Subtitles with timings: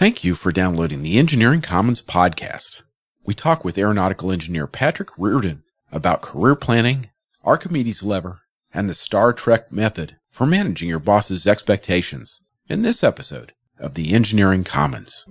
[0.00, 2.80] Thank you for downloading the Engineering Commons podcast.
[3.22, 7.10] We talk with aeronautical engineer Patrick Riordan about career planning,
[7.44, 8.40] Archimedes' lever,
[8.72, 14.14] and the Star Trek method for managing your boss's expectations in this episode of the
[14.14, 15.26] Engineering Commons.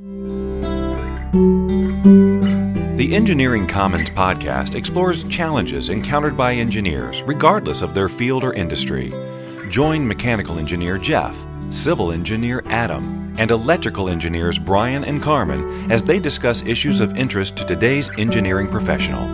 [2.96, 9.12] The Engineering Commons podcast explores challenges encountered by engineers, regardless of their field or industry.
[9.72, 11.36] Join mechanical engineer Jeff,
[11.70, 17.56] civil engineer Adam, and electrical engineers Brian and Carmen as they discuss issues of interest
[17.58, 19.28] to today's engineering professional.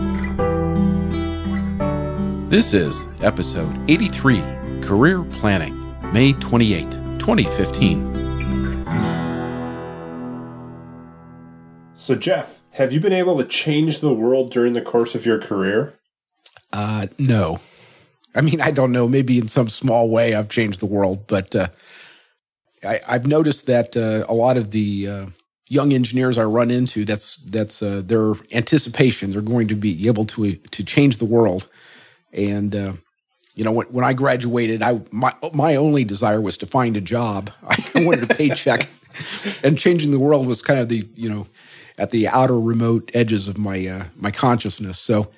[2.48, 4.40] This is episode 83
[4.80, 5.74] Career Planning,
[6.12, 8.16] May 28, 2015.
[11.94, 15.40] So, Jeff, have you been able to change the world during the course of your
[15.40, 15.94] career?
[16.72, 17.58] Uh, no.
[18.34, 19.08] I mean, I don't know.
[19.08, 21.68] Maybe in some small way I've changed the world, but uh,
[22.84, 25.26] I, have noticed that uh, a lot of the uh,
[25.68, 29.30] young engineers I run into, that's that's uh, their anticipation.
[29.30, 31.68] They're going to be able to to change the world.
[32.32, 32.92] And uh,
[33.54, 37.00] you know, when, when I graduated, I my my only desire was to find a
[37.00, 37.50] job.
[37.68, 38.88] I wanted a paycheck,
[39.64, 41.46] and changing the world was kind of the you know
[41.98, 44.98] at the outer remote edges of my uh, my consciousness.
[44.98, 45.30] So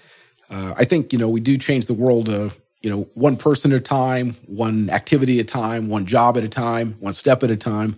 [0.51, 2.29] uh, I think you know we do change the world
[2.81, 6.45] you know, one person at a time, one activity at a time, one job at
[6.45, 7.97] a time, one step at a time.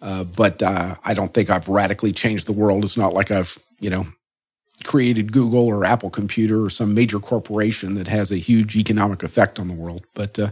[0.00, 2.84] Uh, but uh, I don't think I've radically changed the world.
[2.84, 4.06] It's not like I've, you know,
[4.84, 9.58] created Google or Apple Computer or some major corporation that has a huge economic effect
[9.58, 10.04] on the world.
[10.14, 10.50] But, uh,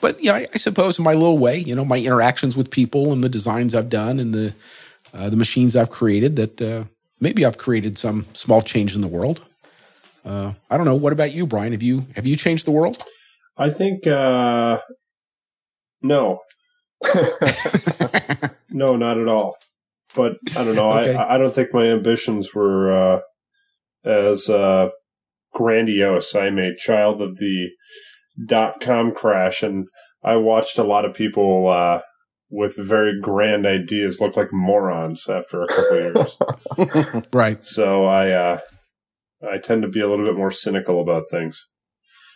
[0.00, 3.12] but yeah, I, I, suppose in my little way, you know, my interactions with people
[3.12, 4.54] and the designs I've done and the
[5.14, 6.84] uh, the machines I've created, that uh,
[7.20, 9.44] maybe I've created some small change in the world.
[10.24, 10.94] Uh, I don't know.
[10.94, 11.72] What about you, Brian?
[11.72, 13.02] Have you have you changed the world?
[13.56, 14.80] I think uh,
[16.02, 16.40] no,
[18.70, 19.56] no, not at all.
[20.14, 20.92] But I don't know.
[20.92, 21.14] Okay.
[21.14, 23.20] I I don't think my ambitions were uh,
[24.04, 24.88] as uh,
[25.52, 26.34] grandiose.
[26.34, 27.68] I'm a child of the
[28.46, 29.86] dot com crash, and
[30.22, 32.00] I watched a lot of people uh,
[32.50, 37.24] with very grand ideas look like morons after a couple years.
[37.32, 37.64] right.
[37.64, 38.58] So I uh,
[39.50, 41.64] I tend to be a little bit more cynical about things.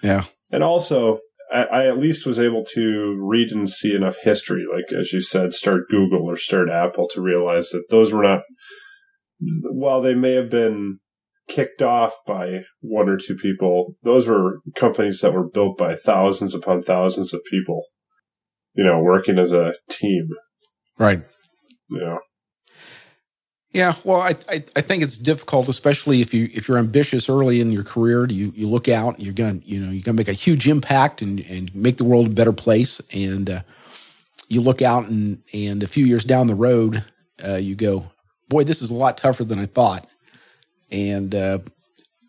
[0.02, 0.24] Yeah.
[0.50, 1.18] And also,
[1.52, 5.20] I, I, at least was able to read and see enough history, like as you
[5.20, 8.40] said, start Google or start Apple to realize that those were not,
[9.40, 10.98] while they may have been
[11.48, 16.54] kicked off by one or two people, those were companies that were built by thousands
[16.54, 17.84] upon thousands of people,
[18.74, 20.28] you know, working as a team.
[20.98, 21.22] Right.
[21.88, 22.18] You know.
[23.72, 27.60] Yeah, well, I, I, I think it's difficult, especially if you if you're ambitious early
[27.60, 28.26] in your career.
[28.26, 31.40] You you look out, you're gonna you know you're gonna make a huge impact and
[31.40, 33.00] and make the world a better place.
[33.12, 33.60] And uh,
[34.48, 37.04] you look out, and and a few years down the road,
[37.44, 38.10] uh, you go,
[38.48, 40.08] boy, this is a lot tougher than I thought.
[40.90, 41.58] And uh,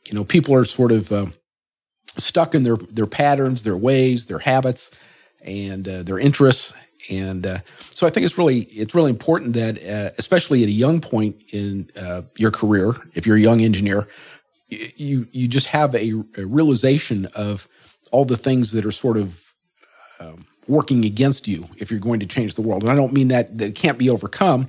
[0.08, 1.28] you know, people are sort of uh,
[2.18, 4.92] stuck in their their patterns, their ways, their habits,
[5.42, 6.74] and uh, their interests,
[7.10, 7.60] and uh,
[7.94, 11.42] so I think it's really it's really important that, uh, especially at a young point
[11.52, 14.08] in uh, your career, if you're a young engineer,
[14.70, 17.68] you you just have a, a realization of
[18.12, 19.54] all the things that are sort of
[20.20, 22.84] um, working against you if you're going to change the world.
[22.84, 24.68] And I don't mean that that it can't be overcome,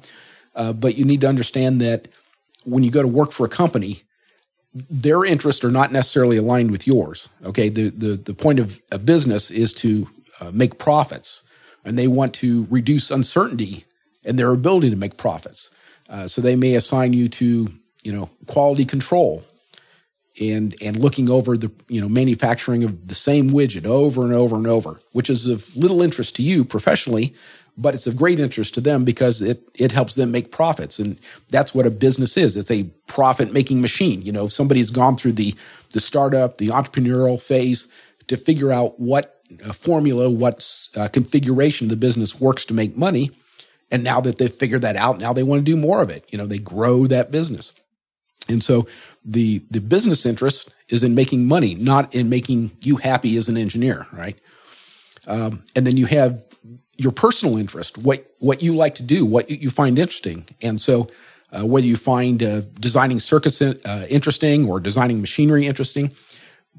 [0.54, 2.08] uh, but you need to understand that
[2.64, 4.02] when you go to work for a company,
[4.74, 7.28] their interests are not necessarily aligned with yours.
[7.44, 10.08] Okay, the the the point of a business is to
[10.40, 11.42] uh, make profits
[11.84, 13.84] and they want to reduce uncertainty
[14.24, 15.70] in their ability to make profits.
[16.08, 17.70] Uh, so they may assign you to,
[18.02, 19.44] you know, quality control
[20.40, 24.56] and and looking over the you know manufacturing of the same widget over and over
[24.56, 27.34] and over, which is of little interest to you professionally,
[27.76, 31.18] but it's of great interest to them because it it helps them make profits, and
[31.48, 32.56] that's what a business is.
[32.56, 34.22] It's a profit making machine.
[34.22, 35.54] You know, if somebody's gone through the
[35.92, 37.88] the startup, the entrepreneurial phase
[38.26, 39.37] to figure out what
[39.72, 43.30] formula, what uh, configuration the business works to make money.
[43.90, 46.24] And now that they've figured that out, now they want to do more of it.
[46.28, 47.72] You know, they grow that business.
[48.48, 48.86] And so
[49.24, 53.56] the the business interest is in making money, not in making you happy as an
[53.56, 54.38] engineer, right?
[55.26, 56.42] Um, and then you have
[56.96, 61.08] your personal interest, what what you like to do, what you find interesting, and so
[61.52, 66.10] uh, whether you find uh, designing circuits uh, interesting or designing machinery interesting,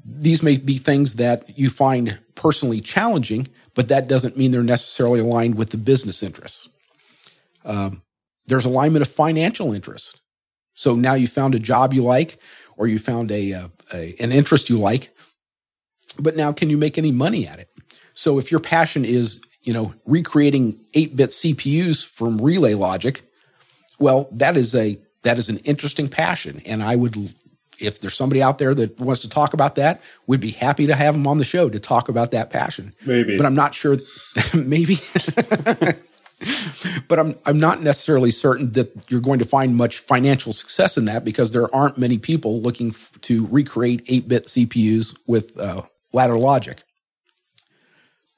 [0.04, 5.20] these may be things that you find personally challenging, but that doesn't mean they're necessarily
[5.20, 6.68] aligned with the business interests.
[7.66, 8.02] Um,
[8.46, 10.20] there's alignment of financial interest.
[10.72, 12.38] So now you found a job you like,
[12.78, 15.14] or you found a, a, uh, a an interest you like,
[16.18, 17.68] but now can you make any money at it?
[18.14, 23.22] So if your passion is you know recreating 8-bit CPUs from relay logic,
[23.98, 27.34] Well, that is a that is an interesting passion, and I would
[27.80, 30.94] if there's somebody out there that wants to talk about that, we'd be happy to
[30.94, 32.94] have them on the show to talk about that passion.
[33.04, 33.36] Maybe.
[33.36, 33.96] But I'm not sure
[34.54, 34.98] maybe
[37.08, 41.04] but I'm I'm not necessarily certain that you're going to find much financial success in
[41.04, 45.82] that because there aren't many people looking f- to recreate 8-bit CPUs with uh,
[46.12, 46.82] ladder logic.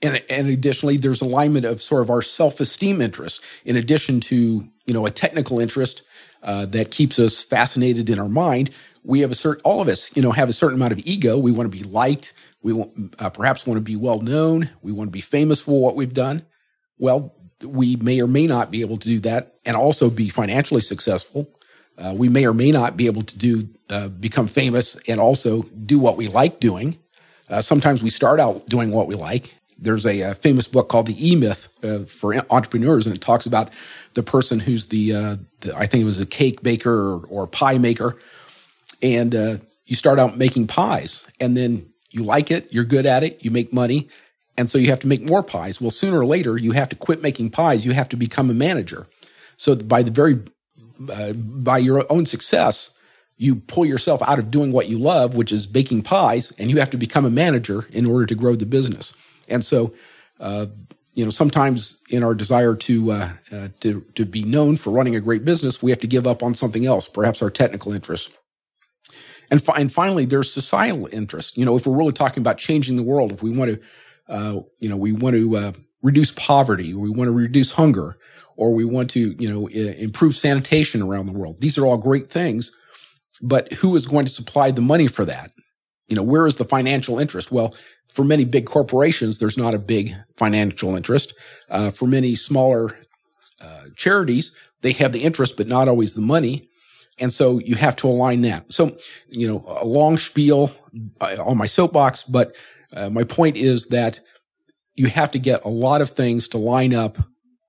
[0.05, 4.95] And, and additionally, there's alignment of sort of our self-esteem interests in addition to you
[4.95, 6.03] know a technical interest
[6.43, 8.71] uh, that keeps us fascinated in our mind.
[9.05, 11.39] We have a certain all of us you know have a certain amount of ego.
[11.39, 12.33] We want to be liked.
[12.63, 14.71] We want, uh, perhaps want to be well known.
[14.83, 16.45] We want to be famous for what we've done.
[16.99, 17.35] Well,
[17.65, 21.49] we may or may not be able to do that and also be financially successful.
[21.99, 25.63] Uh, we may or may not be able to do uh, become famous and also
[25.63, 26.99] do what we like doing.
[27.49, 29.57] Uh, sometimes we start out doing what we like.
[29.79, 33.47] There's a, a famous book called The E Myth uh, for entrepreneurs, and it talks
[33.47, 33.71] about
[34.15, 37.47] the person who's the, uh, the I think it was a cake baker or, or
[37.47, 38.17] pie maker,
[39.03, 39.57] and uh,
[39.87, 43.51] you start out making pies, and then you like it, you're good at it, you
[43.51, 44.09] make money,
[44.57, 45.81] and so you have to make more pies.
[45.81, 47.85] Well, sooner or later, you have to quit making pies.
[47.85, 49.07] You have to become a manager.
[49.57, 50.41] So by the very,
[51.11, 52.91] uh, by your own success,
[53.37, 56.79] you pull yourself out of doing what you love, which is baking pies, and you
[56.79, 59.15] have to become a manager in order to grow the business.
[59.49, 59.95] And so,
[60.39, 60.67] uh,
[61.15, 65.17] you know, sometimes in our desire to uh, uh, to to be known for running
[65.17, 68.31] a great business, we have to give up on something else, perhaps our technical interests.
[69.53, 71.57] And, fi- and finally, there's societal interest.
[71.57, 73.81] You know, if we're really talking about changing the world, if we want to
[74.29, 75.73] uh, you know, we want to uh,
[76.03, 78.17] reduce poverty, or we want to reduce hunger,
[78.57, 81.59] or we want to, you know, I- improve sanitation around the world.
[81.61, 82.73] These are all great things,
[83.43, 85.53] but who is going to supply the money for that?
[86.09, 87.53] You know, where is the financial interest?
[87.53, 87.75] Well,
[88.09, 91.35] for many big corporations, there's not a big financial interest.
[91.71, 92.99] Uh, for many smaller
[93.61, 94.53] uh, charities,
[94.83, 96.69] they have the interest, but not always the money.
[97.23, 98.73] And so you have to align that.
[98.73, 98.97] So,
[99.29, 100.73] you know, a long spiel
[101.21, 102.57] uh, on my soapbox, but
[102.93, 104.19] uh, my point is that
[104.97, 107.19] you have to get a lot of things to line up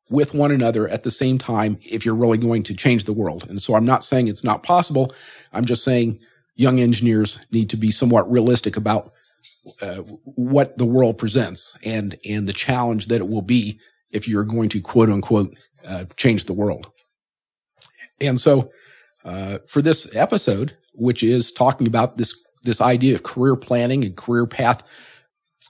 [0.10, 3.48] with one another at the same time if you're really going to change the world.
[3.48, 5.12] And so I'm not saying it's not possible.
[5.54, 6.20] I'm just saying
[6.56, 9.12] young engineers need to be somewhat realistic about
[9.84, 13.80] uh, what the world presents and and the challenge that it will be
[14.12, 16.92] if you're going to quote unquote uh, change the world.
[18.20, 18.72] And so
[19.26, 24.16] uh, for this episode, which is talking about this this idea of career planning and
[24.16, 24.84] career path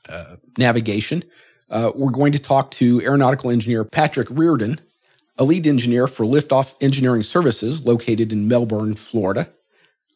[0.10, 1.24] uh, navigation,
[1.72, 4.80] uh, we're going to talk to aeronautical engineer Patrick Riordan,
[5.40, 9.50] a lead engineer for Liftoff Engineering Services located in Melbourne, Florida.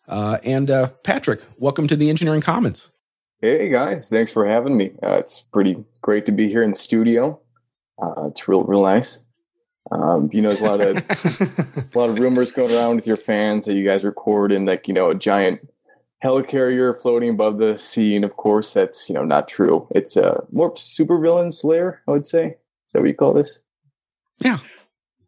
[0.07, 2.89] Uh, and uh, Patrick, welcome to the Engineering Commons.
[3.41, 4.91] Hey guys, thanks for having me.
[5.01, 7.39] It's pretty great to be here in the studio.
[8.27, 9.23] It's real, real nice.
[9.91, 10.97] Um, you know, there's a lot of
[11.95, 14.87] a lot of rumors going around with your fans that you guys record in like
[14.87, 15.61] you know a giant
[16.23, 19.87] helicarrier floating above the sea, and of course that's you know not true.
[19.91, 22.57] It's a more supervillains lair, I would say.
[22.87, 23.59] Is that what you call this?
[24.39, 24.57] Yeah.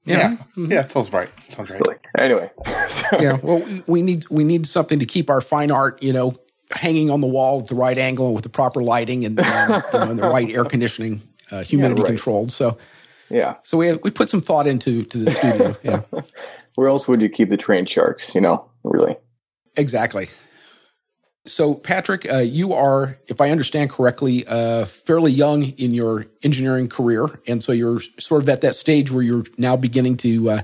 [0.05, 0.71] Yeah, Mhm.
[0.71, 1.29] yeah, sounds right.
[1.49, 1.77] Sounds right.
[1.85, 1.95] Silly.
[2.17, 2.49] Anyway,
[2.87, 3.37] so, yeah.
[3.43, 6.35] Well, we- we need we need something to keep our fine art, you know,
[6.71, 9.83] hanging on the wall at the right angle and with the proper lighting and um,
[9.93, 11.21] you know, and the right air conditioning,
[11.51, 12.07] uh, humidity right.
[12.07, 12.51] controlled.
[12.51, 12.77] So,
[13.29, 13.55] yeah.
[13.61, 15.75] so we we put some thought into to the studio.
[15.83, 16.01] Yeah,
[16.75, 18.33] Where else would you keep the trained sharks?
[18.35, 19.17] You know, really.
[19.75, 20.29] exactly.
[21.45, 26.87] So, Patrick, uh, you are, if I understand correctly, uh, fairly young in your engineering
[26.87, 30.61] career, and so you're sort of at that stage where you're now beginning to uh,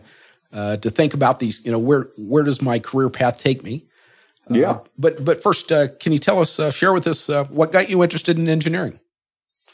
[0.53, 1.63] uh, to think about these.
[1.65, 3.87] You know, where where does my career path take me?
[4.49, 4.71] Yeah.
[4.71, 7.71] Uh, but but first, uh, can you tell us, uh, share with us, uh, what
[7.71, 8.99] got you interested in engineering?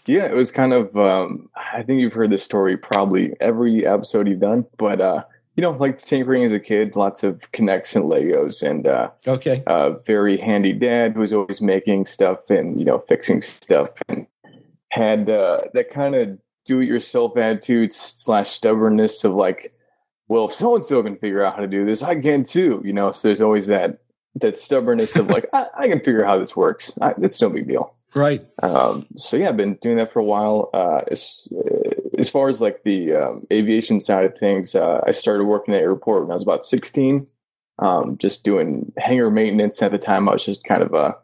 [0.06, 0.96] Yeah, it was kind of.
[0.98, 5.24] Um, I think you've heard this story probably every episode you've done, but uh,
[5.56, 9.64] you know, like tinkering as a kid, lots of K'nex and Legos, and uh, Okay,
[9.68, 14.26] a very handy dad who was always making stuff and you know fixing stuff, and
[14.90, 19.74] had uh, that kind of do-it-yourself attitude slash stubbornness of like,
[20.28, 22.82] well, if so and so can figure out how to do this, I can too.
[22.84, 24.00] You know, so there's always that
[24.36, 26.98] that stubbornness of like, I, I can figure out how this works.
[27.02, 27.94] I, it's no big deal.
[28.16, 28.46] Right.
[28.62, 30.70] Um, so yeah, I've been doing that for a while.
[30.74, 31.48] Uh, as,
[32.18, 35.82] as far as like the um, aviation side of things, uh, I started working at
[35.82, 37.28] airport when I was about 16,
[37.80, 39.82] um, just doing hangar maintenance.
[39.82, 41.16] At the time, I was just kind of a,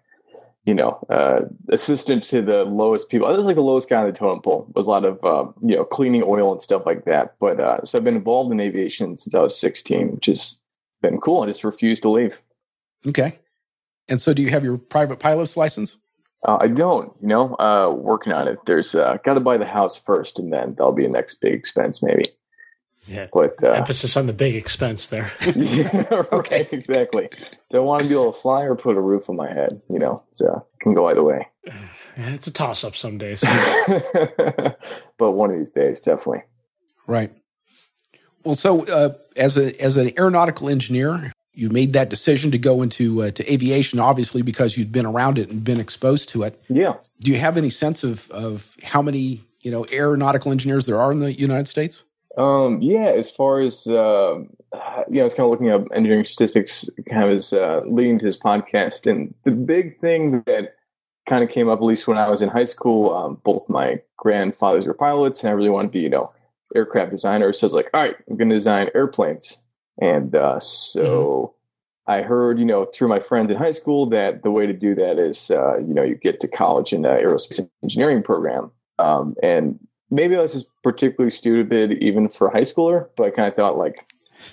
[0.65, 3.27] you know, uh, assistant to the lowest people.
[3.27, 4.65] I was like the lowest guy on the totem pole.
[4.69, 7.35] It was a lot of, um, you know, cleaning oil and stuff like that.
[7.39, 10.59] But uh, so I've been involved in aviation since I was 16, which has
[11.01, 11.43] been cool.
[11.43, 12.41] I just refused to leave.
[13.05, 13.39] Okay.
[14.09, 15.97] And so, do you have your private pilot's license?
[16.43, 18.59] Uh, I don't, you know, uh, working on it.
[18.65, 21.53] There's uh, got to buy the house first, and then that'll be a next big
[21.53, 22.25] expense, maybe.
[23.07, 23.27] Yeah.
[23.31, 25.31] But uh, Emphasis on the big expense there.
[25.55, 27.29] yeah, right, exactly.
[27.69, 29.81] Don't want to be able to fly or put a roof on my head.
[29.89, 31.47] You know, so it can go either way.
[32.17, 33.41] Yeah, it's a toss up some days.
[35.19, 36.41] but one of these days, definitely.
[37.05, 37.31] Right.
[38.43, 42.81] Well, so uh, as a as an aeronautical engineer, you made that decision to go
[42.81, 46.61] into uh, to aviation, obviously because you'd been around it and been exposed to it.
[46.69, 46.95] Yeah.
[47.21, 51.11] Do you have any sense of of how many you know aeronautical engineers there are
[51.11, 52.03] in the United States?
[52.37, 54.39] Um, yeah, as far as uh,
[55.09, 58.25] you know, it's kind of looking up engineering statistics, kind of as uh, leading to
[58.25, 60.75] this podcast, and the big thing that
[61.27, 64.01] kind of came up, at least when I was in high school, um, both my
[64.15, 66.31] grandfathers were pilots, and I really wanted to be, you know,
[66.75, 67.51] aircraft designer.
[67.53, 69.63] So I was like, all right, I'm going to design airplanes,
[70.01, 71.55] and uh, so
[72.07, 74.95] I heard, you know, through my friends in high school that the way to do
[74.95, 79.35] that is, uh, you know, you get to college in the aerospace engineering program, um,
[79.43, 83.47] and maybe I was just particularly stupid even for a high schooler, but I kind
[83.47, 84.05] of thought like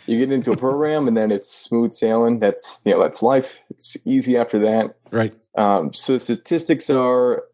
[0.07, 2.39] you get into a program and then it's smooth sailing.
[2.39, 3.61] That's you know that's life.
[3.71, 4.97] It's easy after that.
[5.11, 5.35] Right.
[5.57, 7.45] Um, so statistics are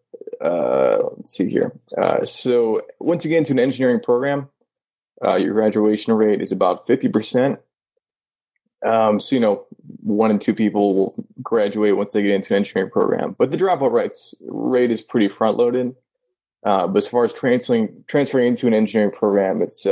[0.40, 1.72] uh, let's see here.
[2.00, 4.48] Uh, so once you get into an engineering program,
[5.24, 7.60] uh, your graduation rate is about fifty percent.
[8.84, 9.66] Um, so you know,
[10.02, 13.56] one in two people will graduate once they get into an engineering program, but the
[13.56, 15.94] dropout rates rate is pretty front loaded.
[16.62, 19.86] Uh, but as far as transferring transferring into an engineering program, it's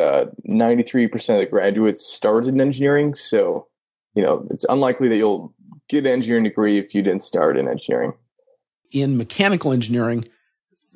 [0.44, 3.14] ninety three percent of the graduates started in engineering.
[3.14, 3.66] So,
[4.14, 5.54] you know, it's unlikely that you'll
[5.88, 8.12] get an engineering degree if you didn't start in engineering.
[8.90, 10.28] In mechanical engineering,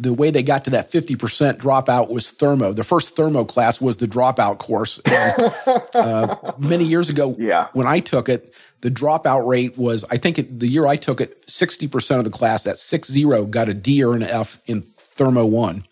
[0.02, 2.72] the way they got to that 50% dropout was thermo.
[2.72, 4.98] The first thermo class was the dropout course.
[5.04, 5.54] And,
[5.94, 7.68] uh, many years ago, Yeah.
[7.72, 11.20] when I took it, the dropout rate was, I think it, the year I took
[11.20, 14.82] it, 60% of the class, that six zero, got a D or an F in
[14.82, 15.84] thermo one.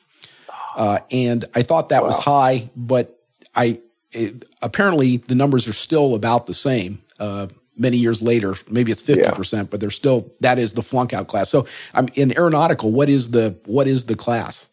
[0.77, 3.19] Uh, and I thought that was high, but
[3.55, 3.81] I
[4.13, 7.03] it, apparently the numbers are still about the same.
[7.19, 7.47] Uh,
[7.81, 11.27] many years later, maybe it's fifty percent, but they're still that is the flunk out
[11.27, 11.51] class.
[11.51, 12.93] So, I'm in aeronautical.
[12.93, 14.69] What is the what is the class?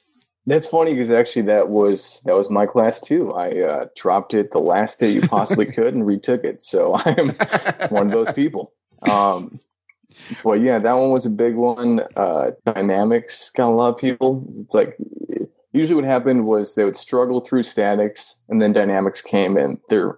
[0.48, 3.34] That's funny because actually that was that was my class too.
[3.34, 6.62] I uh, dropped it the last day you possibly could and retook it.
[6.62, 7.32] So I'm
[7.90, 8.74] one of those people.
[9.10, 9.60] Um,
[10.44, 12.02] but yeah, that one was a big one.
[12.16, 14.48] Uh, dynamics got a lot of people.
[14.62, 14.98] It's like
[15.74, 20.18] usually what happened was they would struggle through statics, and then dynamics came, and their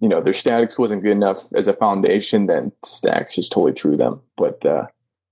[0.00, 2.46] you know their statics wasn't good enough as a foundation.
[2.46, 4.20] Then stacks just totally threw them.
[4.36, 4.86] But uh,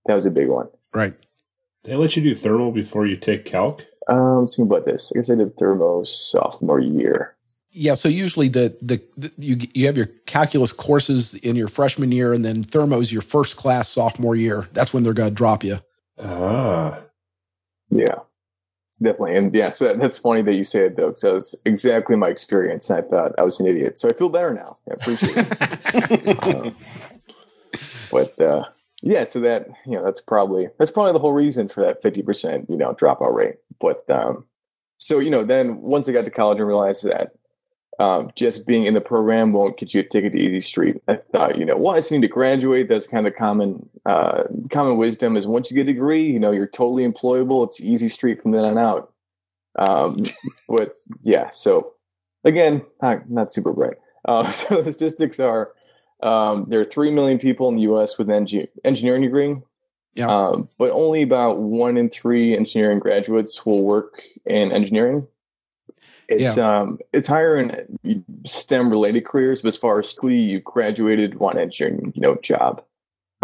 [0.07, 0.69] that was a big one.
[0.93, 1.15] Right.
[1.85, 3.87] They let you do thermal before you take calc.
[4.09, 5.13] Um, let's think about this.
[5.15, 7.37] I guess I did thermo sophomore year.
[7.71, 7.95] Yeah.
[7.95, 12.33] So usually the, the the you you have your calculus courses in your freshman year,
[12.33, 14.69] and then thermo's your first class sophomore year.
[14.73, 15.79] That's when they're going to drop you.
[16.23, 17.01] Ah,
[17.91, 18.21] Yeah,
[18.97, 19.37] definitely.
[19.37, 22.17] And yeah, so that, that's funny that you say it though, because that was exactly
[22.17, 22.91] my experience.
[22.91, 23.99] And I thought I was an idiot.
[23.99, 24.79] So I feel better now.
[24.91, 25.57] I appreciate it.
[26.47, 26.77] Um,
[28.11, 28.65] but uh,
[29.03, 32.23] yeah, so that you know that's probably that's probably the whole reason for that fifty
[32.23, 33.57] percent you know dropout rate.
[33.81, 34.47] But um,
[34.99, 37.33] so you know then once I got to college and realized that
[37.99, 41.03] um, just being in the program won't get you a ticket to Easy Street.
[41.09, 42.89] I thought, you know, well, I just need to graduate.
[42.89, 46.53] That's kind of common uh, common wisdom is once you get a degree, you know,
[46.53, 47.65] you're totally employable.
[47.65, 49.13] It's Easy Street from then on out.
[49.79, 50.25] Um,
[50.69, 51.95] but yeah, so
[52.45, 53.97] again, not, not super bright.
[54.27, 55.73] Uh, so the statistics are
[56.23, 58.19] um, there are three million people in the U.S.
[58.19, 59.57] with an engi- engineering degree.
[60.15, 60.29] Yeah.
[60.29, 65.27] Um, but only about one in three engineering graduates will work in engineering.
[66.29, 71.37] It's um it's higher in STEM related careers, but as far as school, you graduated
[71.37, 72.83] one engineering you know job,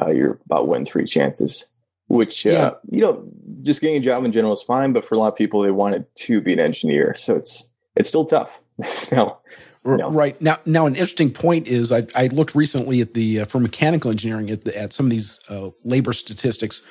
[0.01, 1.69] uh, you're about one in three chances.
[2.09, 2.71] Which uh, Yeah.
[2.91, 3.25] you know,
[3.62, 5.71] just getting a job in general is fine, but for a lot of people, they
[5.71, 8.61] wanted to be an engineer, so it's it's still tough.
[8.85, 9.41] still,
[9.85, 10.11] No.
[10.11, 13.61] Right now, now an interesting point is I, I looked recently at the uh, for
[13.61, 16.83] mechanical engineering at, the, at some of these uh, labor statistics,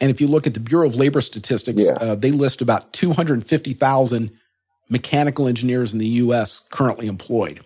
[0.00, 1.92] and if you look at the Bureau of Labor Statistics, Yeah.
[2.00, 4.30] uh, they list about two hundred fifty thousand
[4.88, 6.60] mechanical engineers in the U.S.
[6.70, 7.60] currently employed.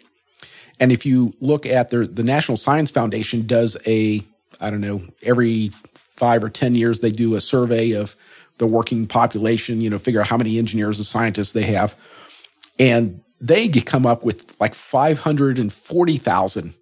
[0.81, 4.23] And if you look at their, the National Science Foundation does a
[4.61, 8.17] I don't know every five or ten years they do a survey of
[8.59, 11.95] the working population, you know, figure out how many engineers and scientists they have
[12.79, 16.75] and they come up with like 540,000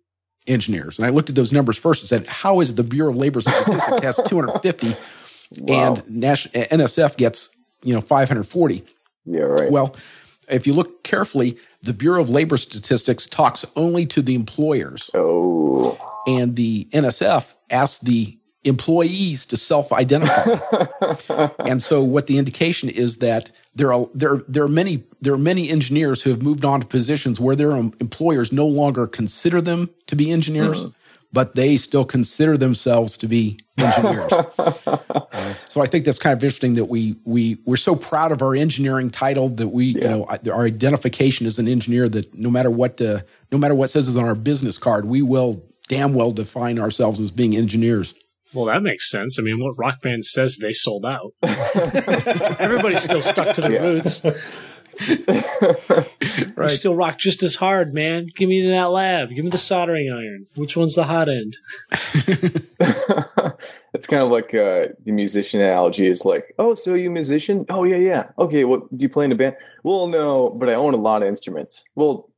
[0.47, 0.99] engineers.
[0.99, 3.41] And I looked at those numbers first and said, how is the Bureau of Labor
[3.41, 4.97] Statistics has 250
[5.69, 7.51] and Nash- NSF gets,
[7.83, 8.85] you know, 540?
[9.27, 9.71] yeah, right.
[9.71, 9.95] Well,
[10.49, 15.99] if you look carefully, the Bureau of Labor Statistics talks only to the employers oh,
[16.27, 21.49] and the NSF asks the employees to self-identify.
[21.65, 25.39] and so, what the indication is that there are there there are many there are
[25.39, 29.91] many engineers who have moved on to positions where their employers no longer consider them
[30.07, 30.87] to be engineers.
[30.87, 30.91] Mm-hmm
[31.33, 34.33] but they still consider themselves to be engineers.
[34.33, 38.43] uh, so I think that's kind of interesting that we we we're so proud of
[38.43, 40.03] our engineering title that we yeah.
[40.03, 43.21] you know our identification as an engineer that no matter what uh,
[43.53, 47.21] no matter what says is on our business card, we will damn well define ourselves
[47.21, 48.15] as being engineers.
[48.55, 49.39] Well, that makes sense.
[49.39, 51.33] I mean, what rock band says they sold out?
[51.43, 53.83] Everybody's still stuck to their yeah.
[53.83, 54.23] roots.
[55.29, 56.57] right.
[56.59, 58.29] You still rock just as hard, man.
[58.35, 59.31] Give me that lab.
[59.31, 60.47] Give me the soldering iron.
[60.57, 61.59] Which one's the hot end?
[63.93, 67.67] it's kind of like uh, the musician analogy is like, oh, so you musician?
[67.69, 68.31] Oh, yeah, yeah.
[68.39, 69.57] Okay, what do you play in a band?
[69.83, 71.85] Well, no, but I own a lot of instruments.
[71.95, 72.31] Well,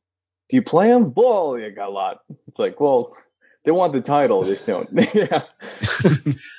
[0.49, 1.13] do you play them?
[1.15, 2.21] Well, yeah, got a lot.
[2.49, 3.17] It's like, well,
[3.65, 4.89] they want the title, just don't.
[5.15, 5.43] yeah.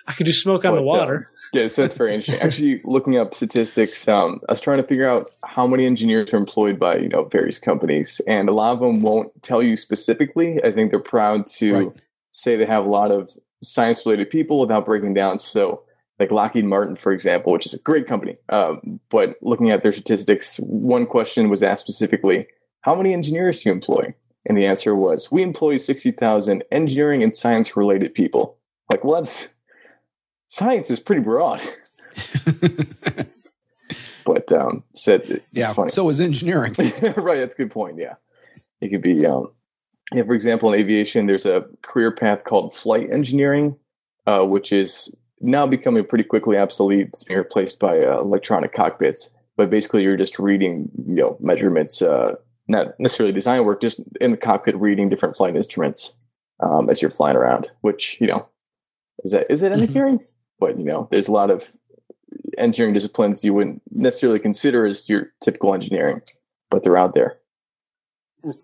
[0.08, 1.32] I could do smoke on but, the water.
[1.54, 2.42] Yeah, so that's very interesting.
[2.42, 6.38] Actually, looking up statistics, um, I was trying to figure out how many engineers are
[6.38, 10.64] employed by you know various companies, and a lot of them won't tell you specifically.
[10.64, 12.02] I think they're proud to right.
[12.32, 13.32] say they have a lot of
[13.64, 15.38] science-related people without breaking down.
[15.38, 15.84] So,
[16.20, 19.94] like Lockheed Martin, for example, which is a great company, um, but looking at their
[19.94, 22.48] statistics, one question was asked specifically:
[22.82, 24.14] How many engineers do you employ?
[24.46, 28.58] And the answer was, "We employ sixty thousand engineering and science-related people."
[28.92, 29.54] Like, well, that's
[30.50, 31.62] science is pretty broad.
[34.26, 35.90] but um, said yeah, funny.
[35.90, 36.74] so is engineering.
[37.16, 37.98] right, that's a good point.
[37.98, 38.16] Yeah,
[38.82, 39.26] it could be.
[39.26, 39.52] Um,
[40.12, 43.78] yeah, for example, in aviation, there's a career path called flight engineering,
[44.28, 47.08] uh, which is now becoming pretty quickly obsolete.
[47.08, 49.30] It's being replaced by uh, electronic cockpits.
[49.56, 52.36] But basically, you're just reading, you know, measurements, uh,
[52.68, 56.18] not necessarily design work, just in the cockpit reading different flight instruments
[56.62, 57.70] um, as you're flying around.
[57.82, 58.48] Which you know,
[59.24, 60.16] is that is it mm-hmm.
[60.60, 61.74] But you know, there's a lot of
[62.58, 66.22] engineering disciplines you wouldn't necessarily consider as your typical engineering,
[66.70, 67.38] but they're out there.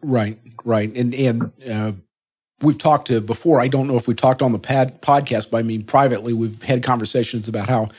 [0.05, 1.91] Right, right, and and uh,
[2.61, 3.59] we've talked to before.
[3.59, 6.61] I don't know if we talked on the pad, podcast, but I mean privately, we've
[6.63, 7.89] had conversations about how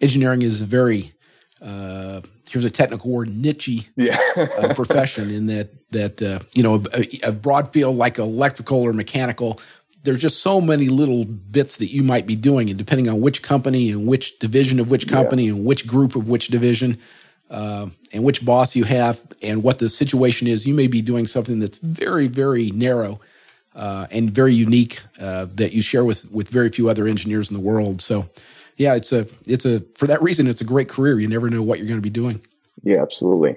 [0.00, 1.12] engineering is a very
[1.60, 4.18] uh, here's a technical word niche yeah.
[4.36, 8.92] uh, profession in that that uh, you know a, a, broad field like electrical or
[8.92, 9.58] mechanical
[10.06, 13.42] there's just so many little bits that you might be doing, and depending on which
[13.42, 15.52] company and which division of which company yeah.
[15.52, 16.98] and which group of which division,
[17.50, 21.26] uh, and which boss you have, and what the situation is, you may be doing
[21.26, 23.20] something that's very, very narrow
[23.74, 27.56] uh, and very unique uh, that you share with with very few other engineers in
[27.56, 28.00] the world.
[28.00, 28.30] So,
[28.76, 31.20] yeah, it's a it's a for that reason, it's a great career.
[31.20, 32.40] You never know what you're going to be doing.
[32.82, 33.56] Yeah, absolutely.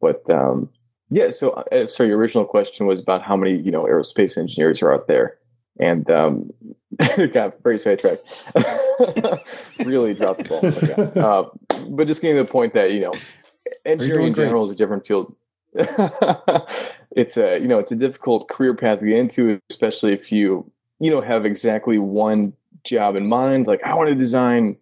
[0.00, 0.70] But um,
[1.10, 4.82] yeah, so uh, so your original question was about how many you know aerospace engineers
[4.82, 5.36] are out there
[5.78, 6.50] and um,
[7.32, 8.22] got very sidetracked.
[9.84, 11.16] really dropped the ball, I guess.
[11.20, 11.44] Uh,
[11.88, 13.12] but just getting to the point that you know,
[13.84, 14.70] engineering in general great.
[14.70, 15.34] is a different field.
[17.12, 20.70] it's a you know it's a difficult career path to get into, especially if you
[20.98, 22.52] you know have exactly one
[22.84, 23.66] job in mind.
[23.66, 24.76] Like I want to design,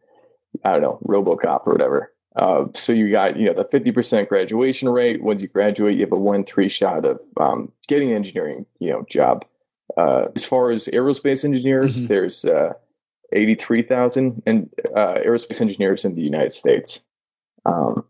[0.65, 2.13] I don't know, RoboCop or whatever.
[2.37, 5.23] Uh, so you got you know the fifty percent graduation rate.
[5.23, 8.91] Once you graduate, you have a one three shot of um, getting an engineering you
[8.91, 9.45] know job.
[9.99, 12.07] Uh, as far as aerospace engineers, mm-hmm.
[12.07, 12.75] there's uh,
[13.33, 17.01] 83,000 and uh, aerospace engineers in the United States.
[17.67, 18.05] Um,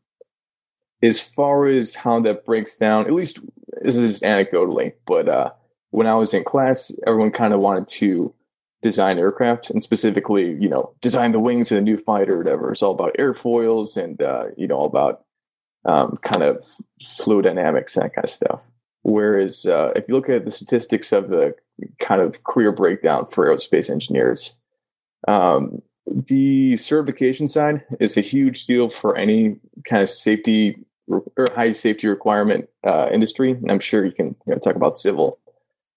[1.03, 3.39] as far as how that breaks down, at least
[3.81, 5.51] this is just anecdotally, but uh,
[5.91, 8.35] when I was in class, everyone kind of wanted to
[8.83, 12.71] design aircraft and specifically, you know, design the wings of a new fighter or whatever.
[12.71, 15.25] It's all about airfoils and, uh, you know, all about
[15.87, 16.63] um, kind of
[17.17, 18.67] fluid dynamics, and that kind of stuff.
[19.03, 21.55] Whereas uh, if you look at the statistics of the
[22.01, 24.59] kind of career breakdown for aerospace engineers,
[25.27, 31.73] um, the certification side is a huge deal for any kind of safety or high
[31.73, 33.53] safety requirement uh, industry.
[33.53, 35.39] And I'm sure you can you know, talk about civil,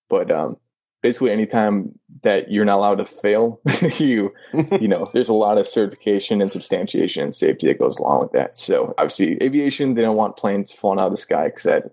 [0.09, 0.57] but um,
[1.01, 3.59] basically anytime that you're not allowed to fail,
[3.97, 4.33] you
[4.79, 8.31] you know there's a lot of certification and substantiation and safety that goes along with
[8.33, 8.55] that.
[8.55, 11.91] So obviously, aviation they don't want planes falling out of the sky because that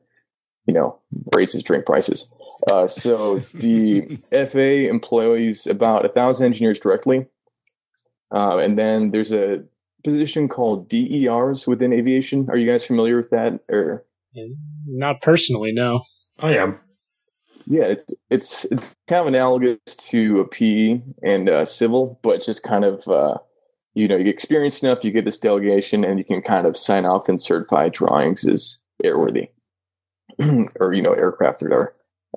[0.69, 0.99] you know,
[1.33, 2.31] raises drink prices.
[2.71, 7.27] Uh, so the FAA employs about a thousand engineers directly,
[8.35, 9.65] uh, and then there's a
[10.05, 12.49] position called DERs within aviation.
[12.51, 13.61] Are you guys familiar with that?
[13.69, 14.05] Or
[14.87, 15.73] not personally?
[15.73, 16.03] No,
[16.39, 16.79] I am.
[17.67, 19.79] Yeah, it's it's it's kind of analogous
[20.11, 23.39] to a PE and uh, civil, but just kind of uh,
[23.95, 26.77] you know you get experience enough, you get this delegation, and you can kind of
[26.77, 29.49] sign off and certify drawings as airworthy.
[30.81, 31.95] or you know aircraft or whatever.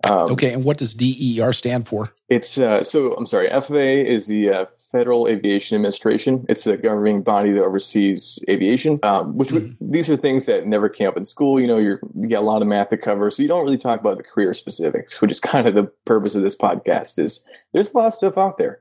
[0.09, 2.13] Um, Okay, and what does DER stand for?
[2.29, 3.49] It's uh, so I'm sorry.
[3.49, 6.45] FAA is the uh, Federal Aviation Administration.
[6.47, 8.99] It's the governing body that oversees aviation.
[9.03, 11.59] Um, which would, these are things that never came up in school.
[11.59, 13.77] You know, you're, you get a lot of math to cover, so you don't really
[13.77, 17.19] talk about the career specifics, which is kind of the purpose of this podcast.
[17.19, 18.79] Is there's a lot of stuff out there,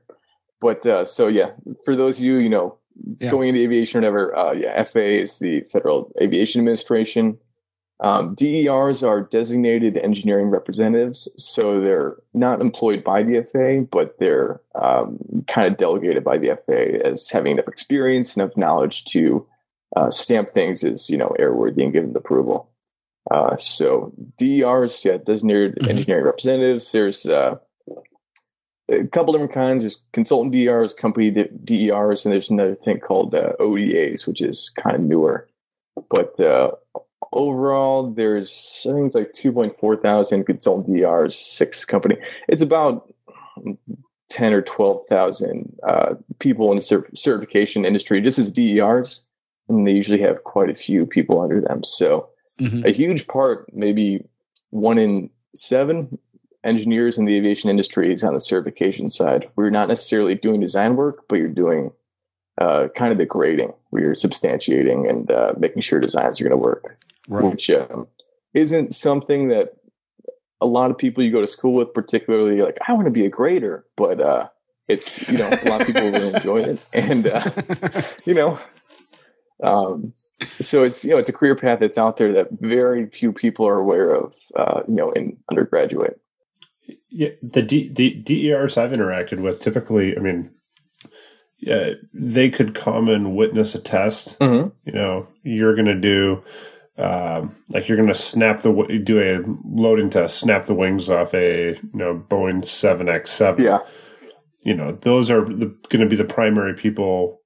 [0.61, 1.51] but uh, so yeah,
[1.83, 2.77] for those of you, you know,
[3.19, 3.31] Yeah.
[3.31, 7.37] going into aviation or whatever, uh, yeah, FAA is the Federal Aviation Administration.
[8.01, 14.59] Um, DERs are designated engineering representatives, so they're not employed by the FAA, but they're
[14.73, 19.45] um, kind of delegated by the FAA as having enough experience, and enough knowledge to
[19.95, 22.69] uh, stamp things as you know airworthy and given approval.
[23.29, 25.89] Uh, so DERs, yeah, designated Mhm.
[25.89, 26.91] engineering representatives.
[26.91, 27.57] There's uh,
[28.89, 29.83] a couple different kinds.
[29.83, 34.95] There's consultant DERs, company DERs, and there's another thing called uh, ODAs, which is kind
[34.95, 35.47] of newer.
[36.09, 36.71] But uh,
[37.33, 42.17] overall, there's I think it's like 2.4 thousand consultant DERs, six company.
[42.47, 43.11] It's about
[44.29, 49.25] 10 or 12,000 uh, people in the cert- certification industry, just as DERs,
[49.67, 51.83] and they usually have quite a few people under them.
[51.83, 52.29] So
[52.59, 52.85] Mhm.
[52.85, 54.23] a huge part, maybe
[54.69, 56.17] one in seven
[56.63, 59.49] engineers in the aviation industry is on the certification side.
[59.55, 61.91] We're not necessarily doing design work, but you're doing
[62.57, 66.57] uh, kind of the grading, you're substantiating and uh, making sure designs are going to
[66.57, 67.43] work, Right.
[67.51, 68.07] which um,
[68.53, 69.73] isn't something that
[70.61, 73.25] a lot of people you go to school with, particularly like, I want to be
[73.25, 74.47] a grader, but uh,
[74.87, 76.79] it's, you know, a lot of people really enjoy it.
[76.93, 77.43] And, uh,
[78.25, 78.59] you know,
[79.63, 80.13] um,
[80.59, 83.67] so it's you know it's a career path that's out there that very few people
[83.67, 86.19] are aware of uh, you know in undergraduate
[87.09, 90.49] Yeah, the D, D, DERs I've interacted with typically, I mean,
[91.61, 94.39] yeah, they could come and witness a test.
[94.39, 94.69] mm-hmm.
[94.83, 96.43] You know, you're going to do,
[96.97, 101.33] um, like you're going to snap the do a loading test, snap the wings off
[101.33, 103.63] a you know Boeing seven X seven.
[103.63, 103.79] yeah
[104.63, 107.39] You know, those are going to be the primary people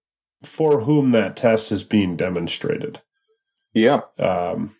[0.43, 3.01] for whom that test is being demonstrated.
[3.73, 4.75] yeah um,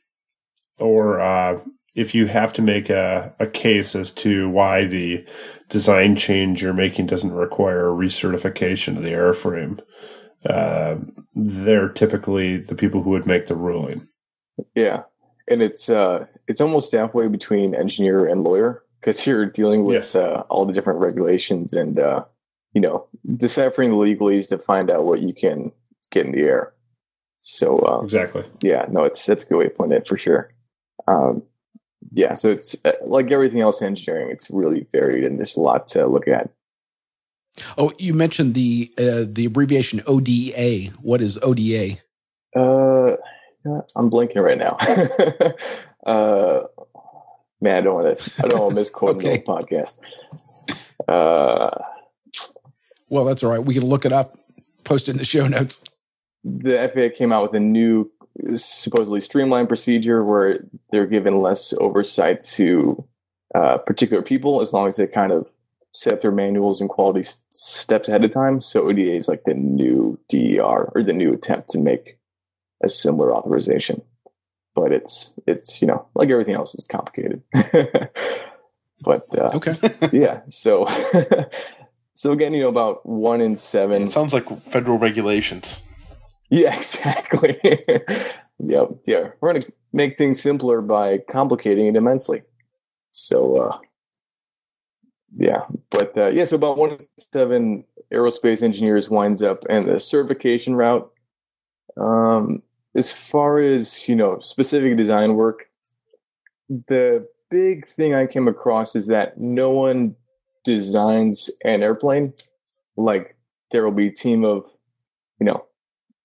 [0.78, 1.60] or uh,
[1.96, 5.26] if you have to make a, a case as to why the
[5.70, 9.80] design change you're making doesn't require a recertification of the airframe,
[10.50, 10.98] uh,
[11.34, 14.08] they're typically the people who would make the ruling.
[14.76, 15.04] yeah
[15.48, 20.16] and it's uh it's almost halfway between engineer and lawyer because you're dealing with Yes.
[20.16, 22.24] uh, all the different regulations and uh
[22.74, 25.72] you know deciphering the legalese to find out what you can
[26.12, 26.72] get in the air
[27.42, 28.44] so uh, Exactly.
[28.62, 30.52] yeah no it's that's a good way putting it for sure
[31.08, 31.44] um
[32.12, 35.62] yeah so it's uh, like everything else in engineering it's really varied and there's a
[35.62, 36.50] lot to look at
[37.78, 40.88] Oh, you mentioned the uh, the abbreviation ODA.
[41.02, 42.00] What is ODA?
[42.54, 43.16] Uh,
[43.96, 44.76] I'm blinking right now.
[46.06, 46.64] uh,
[47.62, 48.32] man, I don't want to.
[48.44, 49.38] I don't want to misquote Okay.
[49.38, 49.96] the podcast.
[51.08, 51.70] Uh,
[53.08, 53.64] Well, that's all right.
[53.64, 54.38] We can look it up,
[54.84, 55.80] post it in the show notes.
[56.44, 58.12] the FAA came out with a new,
[58.56, 60.60] supposedly streamlined procedure where
[60.92, 63.04] they're given less oversight to
[63.54, 65.48] uh, particular people as long as they kind of
[65.92, 68.60] set up their manuals and quality s- steps ahead of time.
[68.60, 72.18] So ODA is like the new DER or the new attempt to make
[72.84, 74.02] a similar authorization.
[74.74, 77.42] But it's it's you know like everything else is complicated.
[77.54, 79.76] but uh, Okay.
[80.12, 80.86] yeah, so
[82.14, 84.04] so again, you know about one in seven.
[84.04, 85.82] It sounds like federal regulations.
[86.50, 87.60] Yeah, exactly.
[88.60, 88.90] yep.
[89.06, 89.30] Yeah.
[89.40, 92.44] We're going to make things simpler by complicating it immensely.
[93.12, 93.78] So, uh,
[95.38, 95.66] yeah.
[95.90, 100.76] But, uh, yeah, so about one in seven aerospace engineers winds up in the certification
[100.76, 101.10] route.
[101.98, 102.62] Um,
[102.96, 105.66] as far as, you know, specific design work,
[106.70, 110.16] the big thing I came across is that no one
[110.64, 112.34] designs an airplane.
[112.98, 113.36] Like,
[113.72, 114.66] there will be a team of,
[115.40, 115.66] you know,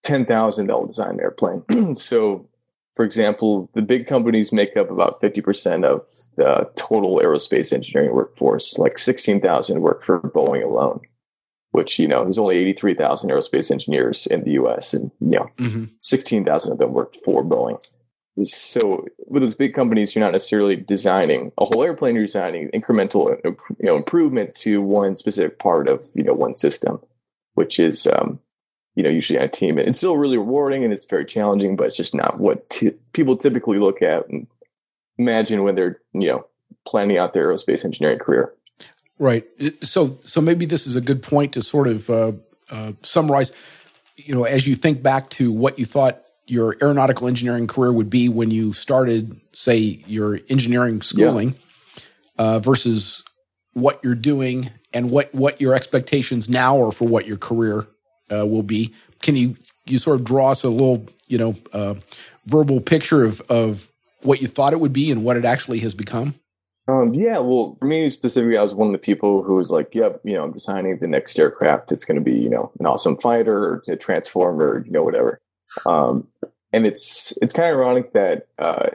[0.02, 1.94] 10,000 that will design an airplane.
[1.94, 2.48] so,
[2.96, 8.78] for example, the big companies make up about 50% of the total aerospace engineering workforce.
[8.78, 11.00] Like 16,000 work for Boeing alone,
[11.70, 15.84] which, you know, there's only 83,000 aerospace engineers in the US, and, you know, hmm
[15.98, 17.82] 16,000 of them work for Boeing.
[18.42, 22.14] So with those big companies, you're not necessarily designing a whole airplane.
[22.14, 27.00] You're designing incremental, you know, improvement to one specific part of you know one system,
[27.54, 28.38] which is um,
[28.94, 29.79] you know usually on a team.
[29.79, 33.37] It's still really rewarding and it's very challenging, but it's just not what t- people
[33.37, 34.46] typically look at and
[35.18, 36.46] imagine when they're you know
[36.87, 38.53] planning out their aerospace engineering career.
[39.18, 39.44] Right.
[39.83, 42.33] So, so maybe this is a good point to sort of uh,
[42.70, 43.53] uh, summarize.
[44.16, 48.11] You know, as you think back to what you thought your aeronautical engineering career would
[48.11, 49.76] be when you started, say,
[50.07, 51.55] your engineering schooling.
[52.40, 53.22] uh, versus
[53.74, 57.87] what you're doing and what what your expectations now are for what your career
[58.30, 58.92] uh, will be.
[59.22, 61.94] Can you you sort of draw us a little you know uh,
[62.46, 65.94] verbal picture of of what you thought it would be and what it actually has
[65.94, 66.34] become?
[66.88, 69.94] Um, yeah, well, for me specifically, I was one of the people who was like,
[69.94, 71.92] "Yep, you know, I'm designing the next aircraft.
[71.92, 75.02] It's going to be, you know, an awesome fighter, or a transformer, or, you know,
[75.02, 75.40] whatever."
[75.86, 76.26] Um,
[76.72, 78.88] and it's it's kind of ironic that uh,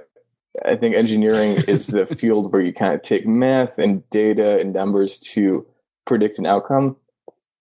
[0.66, 4.74] I think engineering is the field where you kind of take math and data and
[4.74, 5.66] numbers to
[6.06, 6.98] predict an outcome,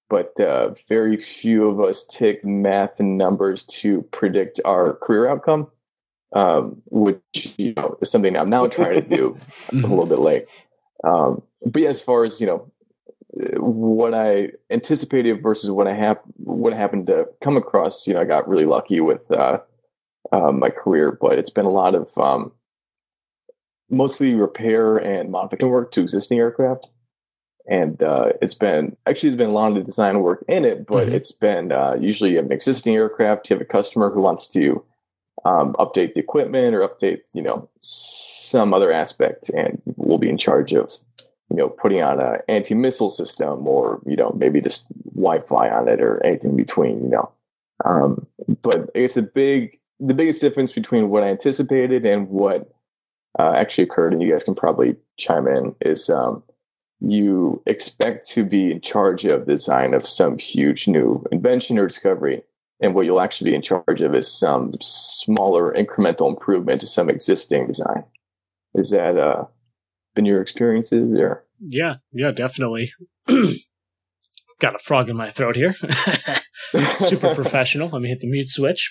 [0.09, 5.69] but uh, very few of us take math and numbers to predict our career outcome
[6.35, 9.39] um, which you know is something I'm now trying to do.
[9.73, 9.91] A Mm-hmm.
[9.91, 10.47] little bit late,
[11.05, 12.73] um, but yeah, as far as you know,
[13.59, 18.25] what I anticipated versus what I hap- what happened to come across, you know, I
[18.25, 19.61] got really lucky with uh,
[20.33, 22.53] uh, my career, but it's been a lot of um,
[23.89, 26.91] mostly repair and modification work to existing aircraft.
[27.67, 30.87] And uh, it's been actually it's been a lot of the design work in it,
[30.87, 31.15] but Mhm.
[31.15, 33.49] it's been uh, usually an existing aircraft.
[33.49, 34.85] You have a customer who wants to
[35.47, 40.39] um, update the equipment or update, you know, some other aspect, and we'll be in
[40.39, 40.93] charge of,
[41.51, 46.01] you know, putting on an anti-missile system or you know maybe just Wi-Fi on it
[46.01, 47.33] or anything in between, you know.
[47.85, 48.27] Um,
[48.63, 52.71] but it's a big, the biggest difference between what I anticipated and what
[53.39, 56.43] uh, actually occurred, and you guys can probably chime in, is um,
[57.11, 62.43] you expect to be in charge of design of some huge new invention or discovery
[62.81, 67.09] and what you'll actually be in charge of is some smaller incremental improvement to some
[67.09, 68.05] existing design.
[68.75, 69.45] Is that uh,
[70.15, 71.45] been your experiences or?
[71.61, 72.91] Yeah, yeah, definitely.
[74.61, 75.75] Got a frog in my throat here.
[76.99, 77.89] Super professional.
[77.89, 78.91] Let me hit the mute switch.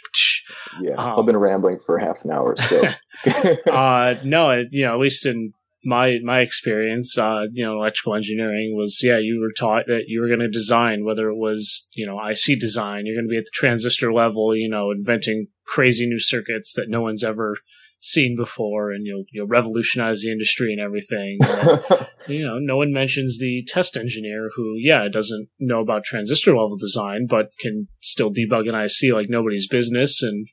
[0.81, 2.81] Yeah, Um, I've been rambling for half an hour, so
[3.71, 8.73] uh, no, you know, at least in my my experience, uh, you know, electrical engineering
[8.75, 12.05] was yeah, you were taught that you were going to design, whether it was you
[12.05, 16.05] know IC design, you're going to be at the transistor level, you know, inventing crazy
[16.07, 17.55] new circuits that no one's ever
[17.99, 21.37] seen before, and you'll you'll revolutionize the industry and everything.
[22.25, 26.77] You know, no one mentions the test engineer who, yeah, doesn't know about transistor level
[26.77, 30.47] design, but can still debug an IC like nobody's business and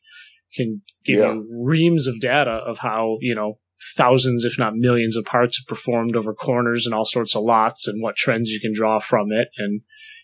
[0.53, 1.35] can give Yeah.
[1.35, 3.59] you reams of data of how, you know,
[3.97, 8.03] thousands, if not millions of parts performed over corners and all sorts of lots and
[8.03, 9.49] what trends you can draw from it.
[9.57, 9.83] And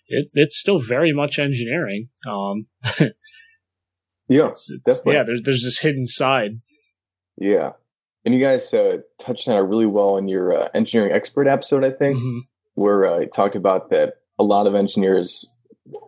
[0.09, 2.09] it, it's still very much engineering.
[2.29, 2.67] Um,
[4.29, 5.15] yeah, it's, it's, Definitely.
[5.15, 6.59] yeah, there's, there's this hidden side.
[7.39, 7.73] yeah.
[8.25, 11.85] And you guys uh, touched on it really well in your uh, engineering expert episode,
[11.85, 12.19] I think.
[12.19, 12.41] Mhm.
[12.75, 15.55] where uh, it talked about that a lot of engineers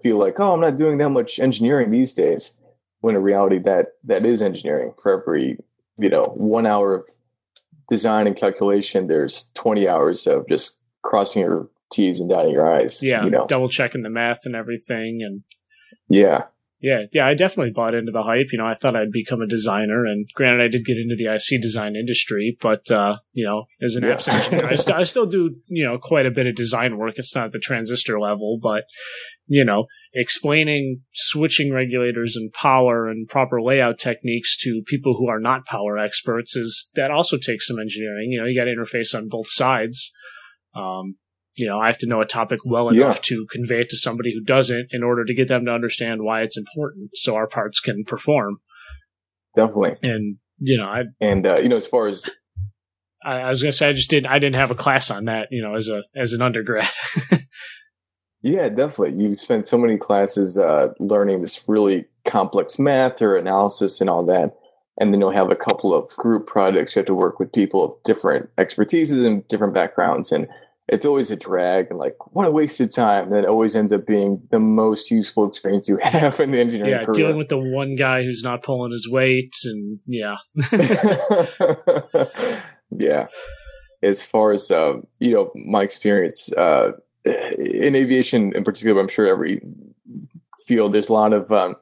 [0.02, 2.58] feel like, oh, I'm not doing that much engineering these days.
[3.02, 4.94] When in reality, that that is engineering.
[5.00, 5.58] For every
[5.96, 7.08] you know one hour of
[7.88, 13.02] design and calculation, there's 20 hours of just crossing your T's and dotting your I's.
[13.02, 15.20] Yeah, you know, double checking the math and everything.
[15.22, 15.42] And
[16.08, 16.44] yeah,
[16.80, 18.52] Yeah, yeah, I definitely bought into the hype.
[18.52, 21.26] You know, I thought I'd become a designer, and granted, I did get into the
[21.26, 24.14] IC design industry, but uh, you know, as an Yeah.
[24.14, 27.14] apps engineer, I, st- I still do you know quite a bit of design work.
[27.18, 28.84] It's not at the transistor level, but
[29.48, 35.40] you know, explaining switching regulators and power and proper layout techniques to people who are
[35.40, 38.28] not power experts is that also takes some engineering.
[38.30, 40.12] You know, you got to interface on both sides.
[40.76, 41.16] Um,
[41.58, 43.04] you know, I have to know a topic well Yeah.
[43.06, 46.22] enough to convey it to somebody who doesn't in order to get them to understand
[46.22, 48.58] why it's important so our parts can perform.
[49.54, 49.96] definitely.
[50.08, 52.28] And, you know, I, And uh, you know, as far as
[53.24, 55.24] I, I was going to say, I just didn't, I didn't have a class on
[55.24, 56.88] that, you know, as a, as an undergrad.
[58.40, 59.20] Yeah, definitely.
[59.20, 64.24] You spend so many classes uh, learning this really complex math or analysis and all
[64.26, 64.54] that.
[65.00, 66.94] And then you'll have a couple of group projects.
[66.94, 70.30] You have to work with people of different expertises and different backgrounds.
[70.30, 70.46] And
[70.88, 73.26] it's always a drag and like, what a wasted time.
[73.32, 76.92] And it always ends up being the most useful experience you have in the engineering
[76.92, 77.04] yeah.
[77.04, 77.14] career.
[77.14, 80.36] Dealing with the one guy who's not pulling his weight and yeah.
[82.90, 83.26] yeah.
[84.02, 86.92] As far as um, you know, my experience uh,
[87.24, 89.60] in aviation, in particular, I'm sure every
[90.66, 91.74] field there's a lot of um,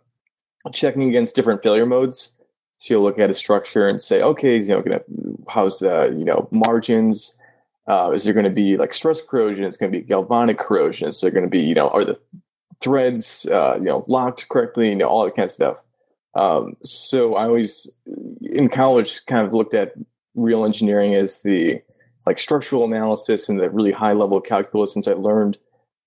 [0.73, 2.37] checking against different failure modes.
[2.79, 5.01] So you'll look at a structure and say, okay, you know, gonna,
[5.49, 7.36] how's the you know margins?
[7.89, 9.65] Uh, is there going to be like stress corrosion?
[9.65, 11.13] It's going to be galvanic corrosion.
[11.13, 12.21] So they're going to be, you know, are the
[12.81, 14.89] threads, uh, you know, locked correctly?
[14.89, 15.77] You know, all that kind of stuff.
[16.35, 17.91] Um, so I always,
[18.43, 19.93] in college, kind of looked at
[20.35, 21.81] real engineering as the
[22.27, 24.93] like structural analysis and the really high level calculus.
[24.93, 25.59] Since I learned,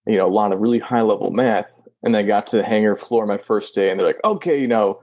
[0.06, 2.96] you know, a lot of really high level math, and I got to the hangar
[2.96, 5.00] floor my first day, and they're like, okay, you know,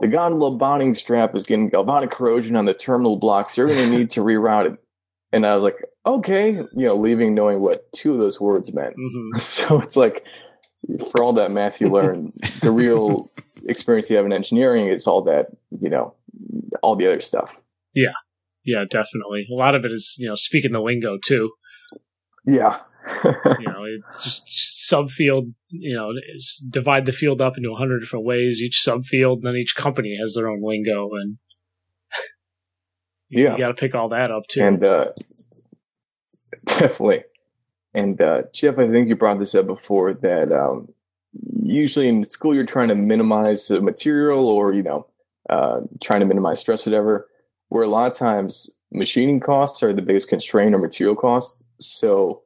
[0.00, 3.56] the gondola bonding strap is getting galvanic corrosion on the terminal blocks.
[3.56, 4.78] You're going to need to reroute it.
[5.32, 8.94] And I was like, okay, you know, leaving knowing what two of those words meant.
[8.96, 10.24] hmm So it's like
[11.10, 12.32] for all that math you learn,
[12.62, 13.30] the real
[13.66, 15.46] experience you have in engineering is all that,
[15.80, 16.14] you know,
[16.82, 17.58] all the other stuff.
[17.94, 18.12] Yeah,
[18.64, 19.46] Yeah, definitely.
[19.50, 21.50] A lot of it is you know speaking the lingo too.
[22.46, 22.80] Yeah.
[23.24, 24.46] You know, it just,
[24.90, 25.52] subfield.
[25.70, 26.08] You know,
[26.70, 28.60] divide the field up into a hundred different ways.
[28.62, 31.36] Each subfield, then each company has their own lingo, and
[33.28, 33.58] you, Yeah.
[33.58, 34.62] got to pick all that up too.
[34.62, 35.06] and uh,
[36.66, 37.24] definitely.
[37.94, 40.88] And uh, Jeff, I think you brought this up before that um,
[41.32, 45.06] usually in school you're trying to minimize the material or you know
[45.48, 47.26] uh, trying to minimize stress, whatever.
[47.68, 51.66] Where a lot of times machining costs are the biggest constraint or material costs.
[51.80, 52.42] So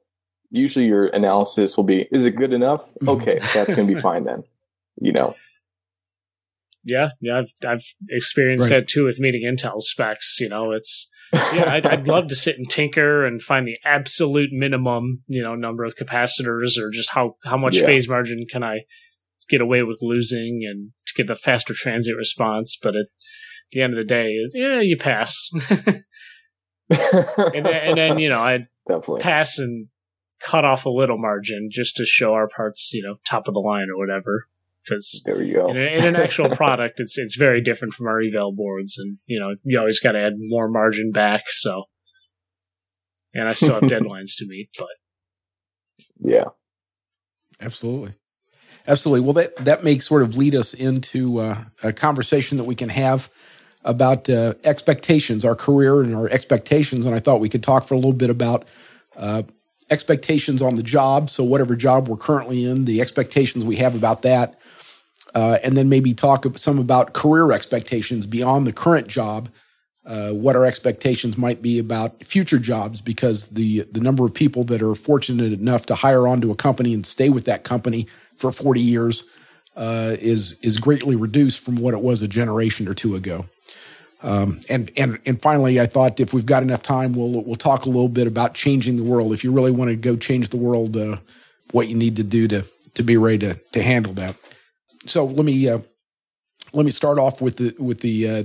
[0.51, 2.95] usually your analysis will be: is it good enough?
[3.09, 4.45] Okay, that's going to be fine then.
[5.01, 5.35] You know,
[6.85, 8.81] yeah, yeah, I've I've experienced Right.
[8.81, 10.39] that too with meeting Intel specs.
[10.41, 14.51] You know, it's yeah, I'd, I'd love to sit and tinker and find the absolute
[14.53, 17.87] minimum, you know, number of capacitors or just how how much Yeah.
[17.87, 18.83] phase margin can I
[19.49, 22.79] get away with losing and to get the faster transient response.
[22.83, 23.07] But at
[23.73, 25.51] the end of the day, yeah, you pass,
[25.89, 26.05] and
[27.67, 29.21] then, and then you know I definitely.
[29.23, 29.89] pass and
[30.41, 33.61] cut off a little margin just to show our parts, you know, top of the
[33.61, 34.47] line or whatever.
[34.89, 35.69] Because There we go.
[35.71, 39.19] in, a- in an actual product, it's it's very different from our eval boards, and
[39.27, 41.45] you know you always got to add more margin back.
[41.49, 41.85] So,
[43.33, 44.89] and I still have deadlines to meet, but
[46.21, 46.45] Yeah.
[47.61, 48.13] Absolutely.
[48.87, 49.21] Absolutely.
[49.25, 52.91] Well, that, that may sort of lead us into uh, a conversation that we can
[52.91, 53.31] have
[53.85, 57.07] about uh, expectations, our career and our expectations.
[57.07, 58.67] And I thought we could talk for a little bit about
[59.17, 59.45] uh,
[59.89, 61.31] expectations on the job.
[61.31, 64.59] So, whatever job we're currently in, the expectations we have about that.
[65.35, 69.49] Uh, and then maybe talk some about career expectations beyond the current job.
[70.07, 74.63] Uh, what our expectations might be about future jobs, because the the number of people
[74.63, 78.53] that are fortunate enough to hire onto a company and stay with that company for
[78.53, 79.25] 40 years
[79.77, 83.47] uh, is is greatly reduced from what it was a generation or two ago.
[84.23, 87.85] Um, and and and finally, I thought if we've got enough time, we'll we'll talk
[87.85, 89.33] a little bit about changing the world.
[89.33, 91.17] If you really want to go change the world, uh,
[91.73, 94.37] what you need to do to to be ready to to handle that.
[95.07, 95.79] So let me uh,
[96.73, 98.43] let me start off with the with the uh,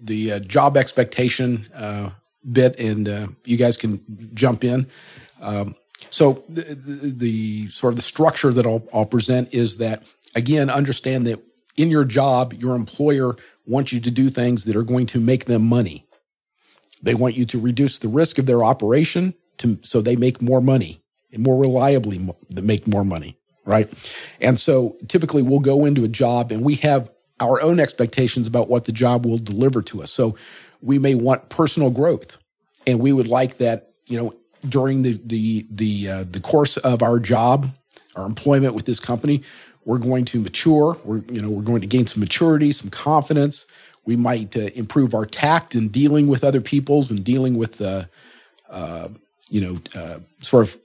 [0.00, 2.10] the uh, job expectation uh,
[2.50, 4.86] bit, and uh, you guys can jump in.
[5.40, 5.74] Um,
[6.10, 10.70] so the, the, the sort of the structure that I'll, I'll present is that again,
[10.70, 11.40] understand that
[11.76, 15.44] in your job, your employer wants you to do things that are going to make
[15.44, 16.06] them money.
[17.02, 20.60] They want you to reduce the risk of their operation to so they make more
[20.60, 22.18] money and more reliably
[22.54, 23.36] make more money,
[23.68, 23.88] right?
[24.40, 28.68] And so typically we'll go into a job and we have our own expectations about
[28.68, 30.10] what the job will deliver to us.
[30.10, 30.36] So
[30.80, 32.38] we may want personal growth
[32.86, 34.32] and we would like that, you know,
[34.66, 37.68] during the the the uh, the course of our job,
[38.16, 39.42] our employment with this company,
[39.84, 40.98] we're going to mature.
[41.04, 43.66] We're you know we're going to gain some maturity, some confidence.
[44.04, 48.04] We might uh, improve our tact in dealing with other people's and dealing with uh,
[48.68, 49.10] uh,
[49.48, 50.76] you know uh, sort of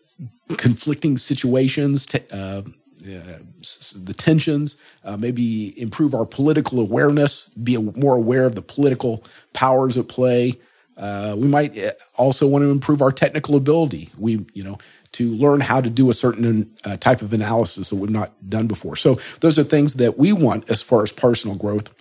[0.57, 2.05] conflicting situations.
[2.05, 2.63] T- uh,
[3.03, 3.39] uh,
[3.95, 9.97] the tensions, uh, maybe improve our political awareness, be more aware of the political powers
[9.97, 10.57] at play.
[10.95, 14.09] Uh, we might uh, also want to improve our technical ability.
[14.17, 14.77] We, you know,
[15.13, 18.67] to learn how to do a certain uh, type of analysis that we've not done
[18.67, 18.95] before.
[18.95, 21.93] So those are things that we want as far as personal growth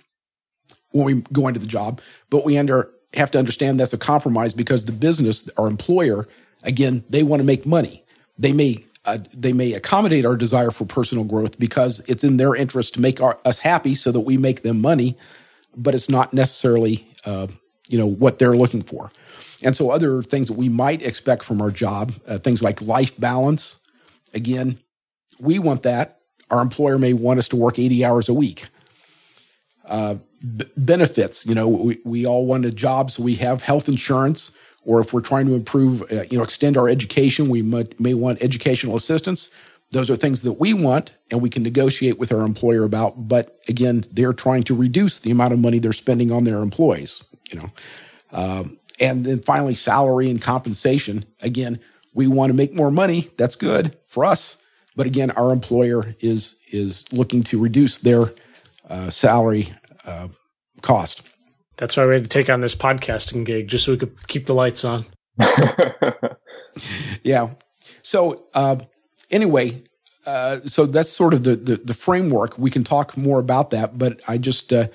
[0.91, 2.01] when we go into the job.
[2.29, 6.27] But we under have to understand that's a compromise because the business, our employer,
[6.63, 8.02] again, they want to make money.
[8.37, 12.55] They may uh, they may accommodate our desire for personal growth because it's in their
[12.55, 15.17] interest to make our, us happy so that we make them money,
[15.75, 17.47] but it's not necessarily uh,
[17.89, 19.11] you know what they're looking for.
[19.61, 23.17] And so other things that we might expect from our job, uh, things like life
[23.19, 23.77] balance.
[24.33, 24.77] Again,
[25.39, 26.19] we want that.
[26.49, 28.67] Our employer may want us to work 80 hours a week.
[29.85, 30.15] Uh,
[30.55, 34.51] b- benefits, you know, we, we all want a job so we have health insurance,
[34.85, 38.13] or if we're trying to improve, uh, you know, extend our education, we might, may
[38.13, 39.49] want educational assistance.
[39.91, 43.27] Those are things that we want and we can negotiate with our employer about.
[43.27, 47.23] But again, they're trying to reduce the amount of money they're spending on their employees,
[47.51, 47.71] you know.
[48.31, 51.25] Um, and then finally, salary and compensation.
[51.41, 51.79] Again,
[52.13, 53.29] we want to make more money.
[53.37, 54.57] That's good for us.
[54.95, 58.33] But again, our employer is is looking to reduce their
[58.89, 59.73] uh, salary
[60.05, 60.27] uh,
[60.81, 61.21] cost.
[61.77, 64.45] That's why we had to take on this podcasting gig just so we could keep
[64.45, 65.05] the lights on.
[67.23, 67.51] Yeah.
[68.01, 68.77] So uh,
[69.31, 69.83] anyway,
[70.25, 72.57] uh, so that's sort of the, the the framework.
[72.57, 74.87] We can talk more about that, but I just uh,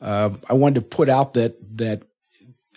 [0.00, 2.02] uh, I wanted to put out that that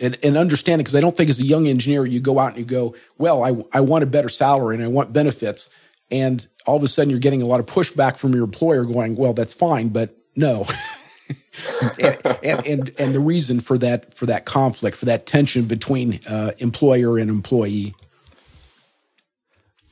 [0.02, 2.50] and, and understand it because I don't think as a young engineer you go out
[2.50, 5.70] and you go, well, I, I want a better salary and I want benefits.
[6.12, 9.16] And all of a sudden you're getting a lot of pushback from your employer going,
[9.16, 10.66] well, that's fine, but no.
[12.44, 16.52] and, and, and, the reason for that, for that conflict, for that tension between uh,
[16.60, 17.96] employer and employee.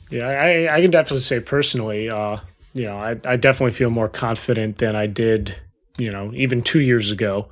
[0.10, 2.38] Yeah, I, I can definitely say personally, uh,
[2.74, 5.56] you know, I, I definitely feel more confident than I did,
[5.98, 7.50] you know, even two years ago.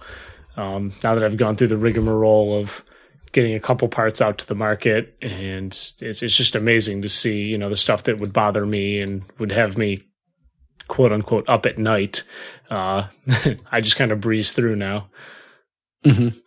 [0.58, 2.84] Um, now that I've gone through the rigmarole of
[3.32, 7.44] getting a couple parts out to the market, and it's it's just amazing to see
[7.44, 10.00] you know the stuff that would bother me and would have me
[10.88, 12.24] quote unquote up at night.
[12.70, 13.08] Uh,
[13.72, 15.10] I just kind of breeze through now.
[16.06, 16.38] Mm-hmm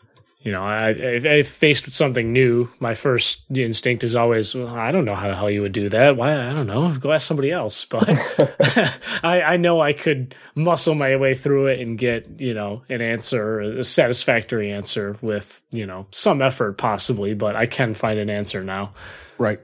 [0.44, 2.68] you know, I, I, I, faced with something new.
[2.78, 5.88] My first instinct is always, well, I don't know how the hell you would do
[5.88, 6.18] that.
[6.18, 6.34] Why?
[6.34, 6.94] I don't know.
[6.98, 7.86] Go ask somebody else.
[7.94, 8.10] But
[9.22, 13.00] I, I know I could muscle my way through it and get, you know, an
[13.00, 18.28] answer, a satisfactory answer with, you know, some effort possibly, but I can find an
[18.28, 18.92] answer now.
[19.38, 19.60] Right.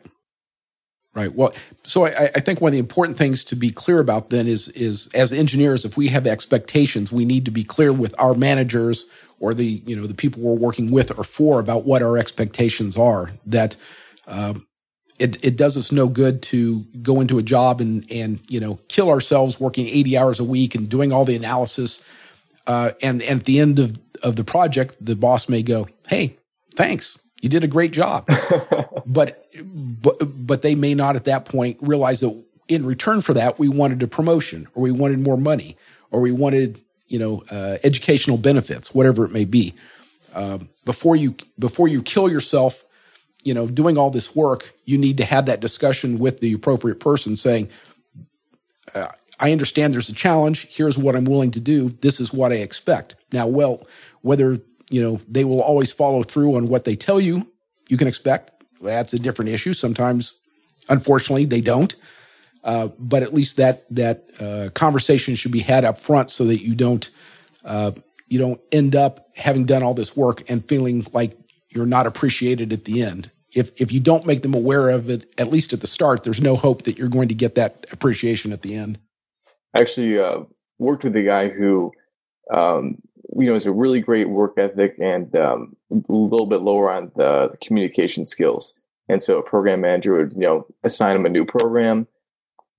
[1.21, 1.35] Right.
[1.35, 1.53] Well,
[1.85, 4.69] so I, I think one of the important things to be clear about then is,
[4.69, 9.05] is as engineers, if we have expectations, we need to be clear with our managers
[9.39, 12.97] or the you know the people we're working with or for about what our expectations
[12.97, 13.33] are.
[13.45, 13.77] That
[14.29, 14.67] um,
[15.19, 18.79] it it does us no good to go into a job and and you know
[18.89, 22.03] kill ourselves working eighty hours a week and doing all the analysis,
[22.67, 26.39] uh, and and at the end of of the project, the boss may go, "Hey,
[26.77, 28.25] thanks, you did a great job,"
[29.07, 33.59] but but but they may not at that point realize that in return for that
[33.59, 35.77] we wanted a promotion or we wanted more money
[36.13, 36.81] or we wanted
[37.11, 39.75] you know, uh, educational benefits, whatever it may be.
[40.33, 42.85] Um, before you before you kill yourself,
[43.43, 47.01] you know, doing all this work, you need to have that discussion with the appropriate
[47.01, 47.69] person, saying,
[48.95, 49.09] uh,
[49.41, 50.69] "I understand there's a challenge.
[50.71, 51.91] Here's what I'm willing to do.
[52.01, 53.89] This is what I expect." Now, well,
[54.23, 54.61] whether
[54.91, 57.51] you know they will always follow through on what they tell you,
[57.89, 58.53] you can expect.
[58.83, 59.73] That's a different issue.
[59.73, 60.39] Sometimes,
[60.89, 61.95] unfortunately, they don't.
[62.63, 66.63] Uh, but at least that that uh, conversation should be had up front so that
[66.63, 67.11] you don't
[67.65, 67.93] uh,
[68.29, 71.37] you don't end up having done all this work and feeling like
[71.71, 73.31] you're not appreciated at the end.
[73.55, 76.41] If if you don't make them aware of it at least at the start, there's
[76.41, 78.99] no hope that you're going to get that appreciation at the end.
[79.75, 80.41] I actually uh,
[80.79, 81.93] worked with a guy who
[82.53, 82.99] um,
[83.37, 87.11] you know has a really great work ethic and um, a little bit lower on
[87.17, 88.79] the, the communication skills.
[89.09, 92.07] And so a program manager would you know assign him a new program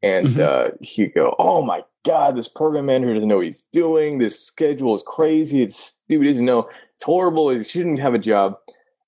[0.04, 0.42] and mm-hmm.
[0.42, 4.18] uh, he'd go, "Oh my god, this program manager doesn't know what he's doing.
[4.18, 5.62] This schedule is crazy.
[5.62, 6.24] It's stupid.
[6.24, 6.70] He doesn't know.
[6.94, 7.50] It's horrible.
[7.50, 8.56] He shouldn't have a job."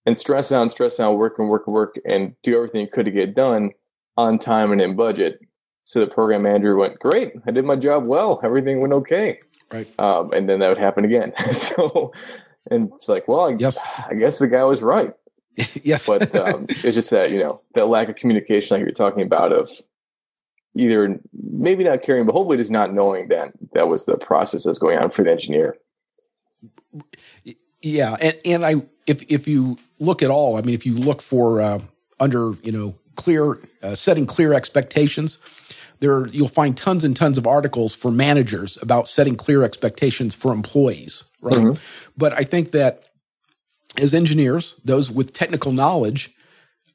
[0.05, 2.87] And stress out, and stress out, work and work and work, and do everything he
[2.87, 3.71] could to get done
[4.17, 5.39] on time and in budget.
[5.83, 8.39] So the program manager went, "Great, I did my job well.
[8.43, 9.39] Everything went okay."
[9.73, 9.99] Right.
[9.99, 11.33] Um, and then that would happen again.
[11.51, 12.13] so,
[12.69, 13.77] and it's like, well, I, yes.
[14.07, 15.13] I guess the guy was right.
[15.83, 16.05] yes.
[16.05, 19.51] but um, it's just that you know that lack of communication, like you're talking about,
[19.51, 19.69] of
[20.75, 24.79] either maybe not caring, but hopefully just not knowing that that was the process that's
[24.79, 25.77] going on for the engineer.
[27.81, 31.21] Yeah, and and I if if you look at all, I mean, if you look
[31.21, 31.79] for uh,
[32.19, 35.37] under you know clear uh, setting clear expectations,
[36.03, 40.51] there you'll find tons and tons of articles for managers about setting clear expectations for
[40.51, 41.55] employees, right?
[41.55, 41.81] Mm-hmm.
[42.17, 43.05] But I think that
[43.97, 46.29] as engineers, those with technical knowledge,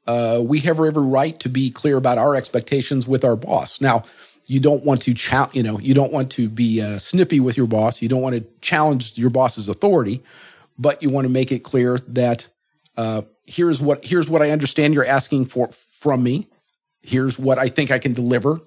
[0.05, 3.81] uh, we have every right to be clear about our expectations with our boss.
[3.81, 4.03] Now,
[4.45, 7.57] you don't want to cha- you know you don't want to be uh, snippy with
[7.57, 8.03] your boss.
[8.03, 10.23] You don't want to challenge your boss's authority,
[10.77, 12.47] but you want to make it clear that
[12.95, 16.47] uh, here's what here's what I understand you're asking for from me.
[17.01, 18.61] Here's what I think I can deliver.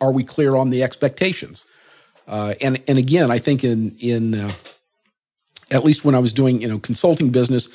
[0.00, 1.64] Are we clear on the expectations?
[2.26, 4.52] Uh, and and again, I think in in uh,
[5.70, 7.68] at least when I was doing you know consulting business,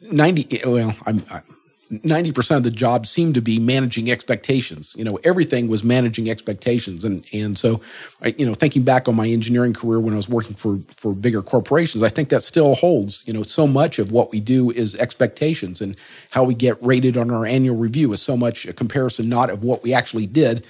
[0.00, 1.42] ninety well I'm, I'm
[1.90, 4.94] 90% of the job seemed to be managing expectations.
[4.98, 7.04] You know, everything was managing expectations.
[7.04, 7.80] And, and so,
[8.20, 11.14] I, you know, thinking back on my engineering career when I was working for, for
[11.14, 13.22] bigger corporations, I think that still holds.
[13.26, 15.96] You know, so much of what we do is expectations and
[16.30, 19.62] how we get rated on our annual review is so much a comparison not of
[19.62, 20.66] what we actually did,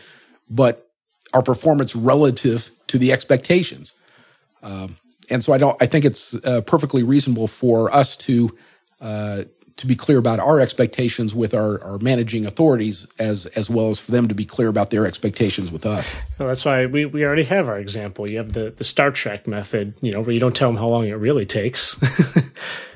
[0.48, 0.90] but
[1.34, 3.94] our performance relative to the expectations.
[4.62, 4.96] Um,
[5.28, 8.56] and so I don't, I think it's uh, perfectly reasonable for us to,
[9.00, 9.44] uh,
[9.76, 14.00] to be clear about our expectations with our, our managing authorities as as well as
[14.00, 16.10] for them to be clear about their expectations with us.
[16.38, 18.30] Well, that's why we, we already have our example.
[18.30, 20.88] You have the, the Star Trek method, you know, where you don't tell them how
[20.88, 22.00] long it really takes.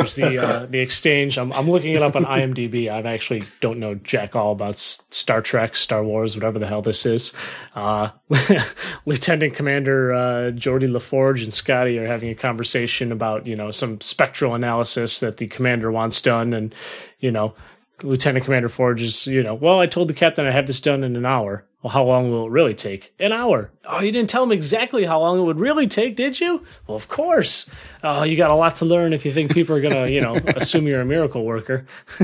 [0.00, 1.36] There's the uh, the exchange.
[1.36, 2.88] I'm, I'm looking it up on IMDb.
[2.88, 7.04] I actually don't know jack all about Star Trek, Star Wars, whatever the hell this
[7.04, 7.34] is.
[7.74, 8.10] Uh,
[9.04, 14.00] Lieutenant Commander uh, Geordi LaForge and Scotty are having a conversation about you know some
[14.00, 16.74] spectral analysis that the commander wants done, and
[17.18, 17.54] you know
[18.02, 21.04] Lieutenant Commander Forge is, you know, well, I told the captain I have this done
[21.04, 21.66] in an hour.
[21.82, 23.14] Well, how long will it really take?
[23.18, 23.70] An hour.
[23.86, 26.62] Oh, you didn't tell him exactly how long it would really take, did you?
[26.86, 27.70] Well, of course.
[28.04, 30.20] Oh, you got a lot to learn if you think people are going to, you
[30.20, 31.86] know, assume you're a miracle worker.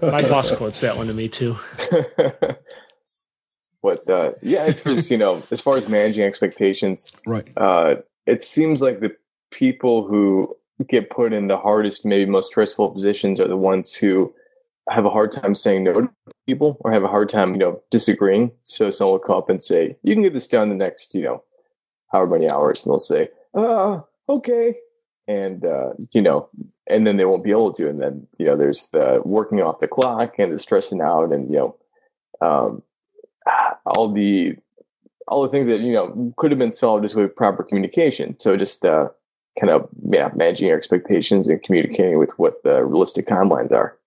[0.00, 1.56] My boss quotes that one to me, too.
[3.82, 7.48] but, uh, yeah, as far as, you know, as far as managing expectations, right.
[7.56, 7.96] Uh,
[8.26, 9.16] it seems like the
[9.50, 10.54] people who
[10.86, 14.32] get put in the hardest, maybe most stressful positions are the ones who
[14.90, 16.08] have a hard time saying no to
[16.46, 18.50] people or have a hard time, you know, disagreeing.
[18.62, 21.22] So someone will come up and say, you can get this done the next, you
[21.22, 21.42] know,
[22.10, 22.84] however many hours.
[22.84, 24.76] And they'll say, uh, okay.
[25.26, 26.48] And, uh, you know,
[26.88, 27.88] and then they won't be able to.
[27.88, 31.50] And then, you know, there's the working off the clock and the stressing out and,
[31.50, 31.76] you know,
[32.40, 32.82] um,
[33.84, 34.56] all the,
[35.26, 38.38] all the things that, you know, could have been solved just with proper communication.
[38.38, 39.08] So just, uh,
[39.58, 43.98] kind of, yeah, managing your expectations and communicating with what the realistic timelines are.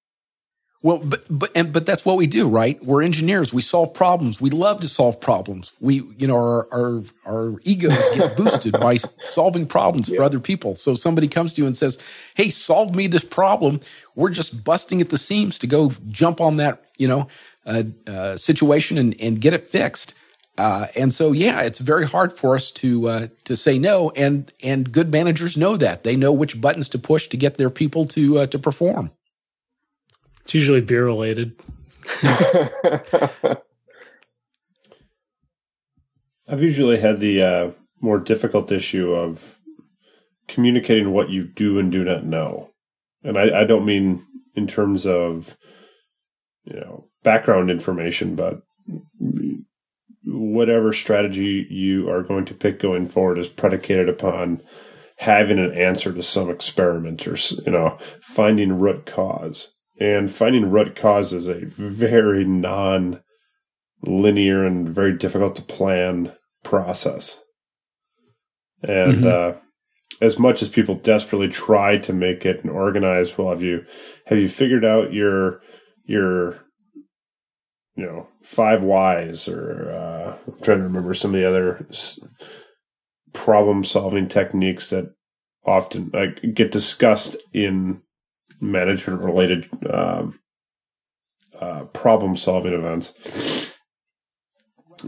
[0.83, 2.83] Well, but but and but that's what we do, right?
[2.83, 3.53] We're engineers.
[3.53, 4.41] We solve problems.
[4.41, 5.75] We love to solve problems.
[5.79, 10.17] We, you know, our our, our egos get boosted by solving problems yeah.
[10.17, 10.75] for other people.
[10.75, 11.99] So somebody comes to you and says,
[12.33, 13.79] "Hey, solve me this problem."
[14.15, 17.27] We're just busting at the seams to go jump on that, you know,
[17.67, 20.15] uh, uh, situation and and get it fixed.
[20.57, 24.11] Uh, and so, yeah, it's very hard for us to uh, to say no.
[24.11, 27.69] And and good managers know that they know which buttons to push to get their
[27.69, 29.11] people to uh, to perform.
[30.41, 31.59] It's usually beer related.
[36.47, 37.71] I've usually had the uh,
[38.01, 39.59] more difficult issue of
[40.47, 42.71] communicating what you do and do not know.
[43.23, 44.25] And I, I don't mean
[44.55, 45.55] in terms of,
[46.65, 48.63] you know, background information, but
[50.23, 54.61] whatever strategy you are going to pick going forward is predicated upon
[55.17, 59.73] having an answer to some experiment or, you know, finding root cause.
[59.99, 63.21] And finding root cause is a very non
[64.03, 67.39] linear and very difficult to plan process.
[68.81, 69.57] And mm-hmm.
[69.57, 69.59] uh,
[70.21, 73.85] as much as people desperately try to make it and organize, well, have you
[74.25, 75.61] have you figured out your
[76.05, 76.65] your
[77.95, 81.85] you know five whys or uh, I'm trying to remember some of the other
[83.33, 85.13] problem solving techniques that
[85.65, 88.01] often like get discussed in
[88.59, 90.39] management related um,
[91.59, 93.77] uh, problem solving events.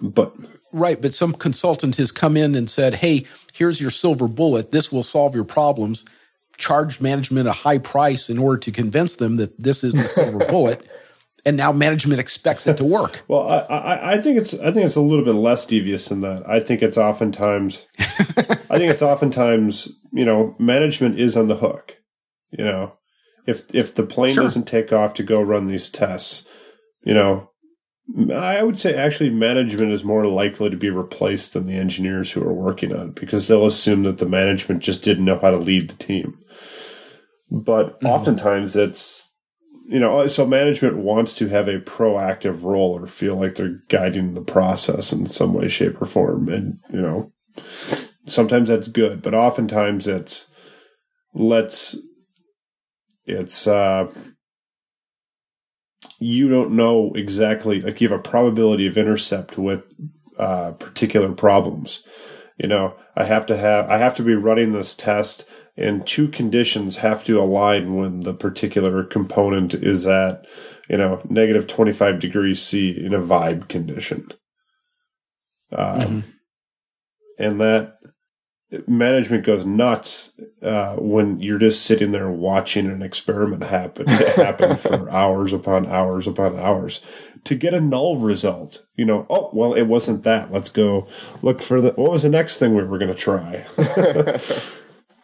[0.01, 0.35] But
[0.71, 4.71] right, but some consultant has come in and said, "Hey, here's your silver bullet.
[4.71, 6.05] This will solve your problems."
[6.55, 10.45] Charged management a high price in order to convince them that this is the silver
[10.49, 10.87] bullet,
[11.45, 13.23] and now management expects it to work.
[13.27, 16.21] well, I, I, I, think it's I think it's a little bit less devious than
[16.21, 16.47] that.
[16.47, 21.97] I think it's oftentimes, I think it's oftentimes you know management is on the hook.
[22.51, 22.97] You know,
[23.45, 24.43] if if the plane sure.
[24.43, 26.47] doesn't take off to go run these tests,
[27.03, 27.51] you know,
[28.33, 32.43] I would say actually management is more likely to be replaced than the engineers who
[32.43, 35.57] are working on it because they'll assume that the management just didn't know how to
[35.57, 36.37] lead the team.
[37.49, 38.07] But mm-hmm.
[38.07, 39.29] oftentimes it's
[39.85, 44.33] you know, so management wants to have a proactive role or feel like they're guiding
[44.33, 46.49] the process in some way, shape, or form.
[46.49, 47.31] And, you know,
[48.25, 50.47] sometimes that's good, but oftentimes it's
[51.33, 51.97] let's
[53.25, 54.11] it's uh,
[56.19, 59.93] you don't know exactly like you have a probability of intercept with
[60.37, 62.03] uh, particular problems.
[62.57, 65.45] You know, I have to have I have to be running this test
[65.75, 70.45] and two conditions have to align when the particular component is at,
[70.89, 74.27] you know, negative 25 degrees C in a vibe condition.
[75.71, 76.19] Um, mm-hmm.
[77.39, 77.97] And that
[78.87, 85.09] management goes nuts uh, when you're just sitting there watching an experiment happen happen for
[85.11, 87.01] hours upon hours upon hours
[87.43, 88.85] to get a null result.
[88.95, 90.51] You know, oh well, it wasn't that.
[90.51, 91.07] Let's go
[91.41, 93.65] look for the what was the next thing we were going to try.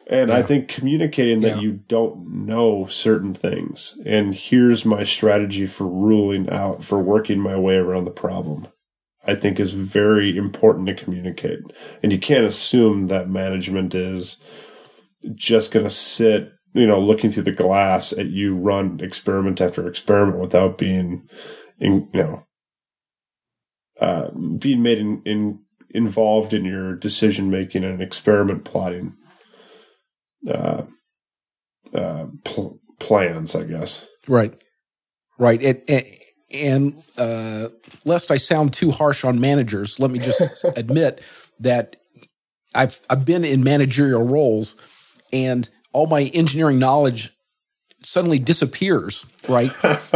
[0.10, 0.38] and yeah.
[0.38, 1.62] I think communicating that yeah.
[1.62, 7.58] you don't know certain things and here's my strategy for ruling out for working my
[7.58, 8.68] way around the problem
[9.26, 11.60] I think is very important to communicate.
[12.02, 14.38] And you can't assume that management is
[15.36, 19.88] just going to sit, you know, looking through the glass at you run experiment after
[19.88, 21.28] experiment without being,
[21.80, 22.44] in, you know,
[24.00, 25.60] uh, being made in, in
[25.92, 29.18] involved in your decision making and experiment plotting.
[30.48, 30.84] Uh,
[31.94, 34.08] uh, pl- plans, I guess.
[34.28, 34.54] Right,
[35.38, 35.62] right.
[35.62, 36.22] It, it,
[36.52, 37.70] and uh,
[38.06, 41.22] lest I sound too harsh on managers, let me just admit
[41.60, 41.96] that
[42.74, 44.76] I've I've been in managerial roles,
[45.34, 47.34] and all my engineering knowledge
[48.04, 49.26] suddenly disappears.
[49.48, 49.72] Right,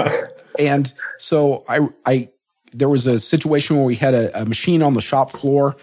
[0.60, 2.30] and so I I
[2.74, 5.76] there was a situation where we had a, a machine on the shop floor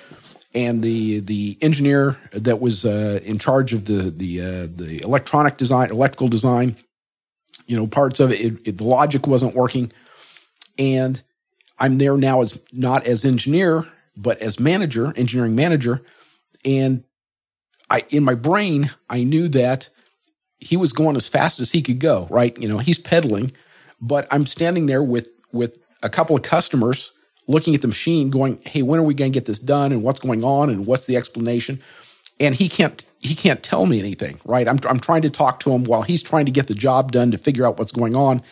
[0.55, 5.57] and the the engineer that was uh, in charge of the the uh, the electronic
[5.57, 6.77] design, electrical design,
[7.67, 9.93] you know, parts of it, it, it, the logic wasn't working,
[10.79, 11.23] and
[11.79, 13.87] I'm there now as not as engineer
[14.17, 16.03] but as manager, engineering manager,
[16.65, 17.05] and
[17.89, 19.89] I in my brain I knew that
[20.59, 22.27] he was going as fast as he could go.
[22.31, 23.53] Right, you know, he's pedaling,
[24.01, 27.13] but I'm standing there with with a couple of customers
[27.51, 30.03] looking at the machine going hey when are we going to get this done and
[30.03, 31.81] what's going on and what's the explanation?
[32.39, 34.67] And he can't he can't tell me anything right?
[34.69, 37.31] I'm, I'm trying to talk to him while he's trying to get the job done
[37.33, 38.43] to figure out what's going on.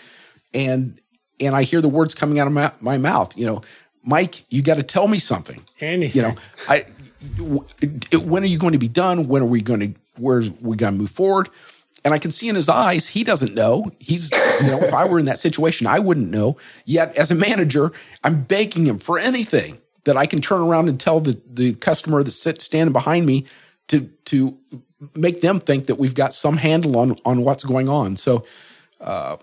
[0.53, 1.01] And
[1.40, 3.62] and i hear the words coming out of my, my mouth you know
[4.03, 5.62] mike you got to tell me something.
[5.80, 6.22] Anything.
[6.22, 6.34] You know
[6.68, 6.84] i
[8.12, 9.26] when are you going to be done?
[9.26, 11.49] When are we going to where's we going to move forward
[12.09, 13.92] and I can see in his eyes, he doesn't know.
[13.98, 14.32] He's,
[14.62, 16.56] you know, if I were in that situation, I wouldn't know.
[16.86, 17.92] Yet as a manager,
[18.24, 22.22] I'm begging him for anything that I can turn around and tell the, the customer
[22.22, 23.44] that's sit, standing behind me
[23.88, 24.56] to, to
[25.14, 28.16] make them think that we've got some handle on, on what's going on.
[28.16, 28.46] So,
[29.02, 29.36] uh,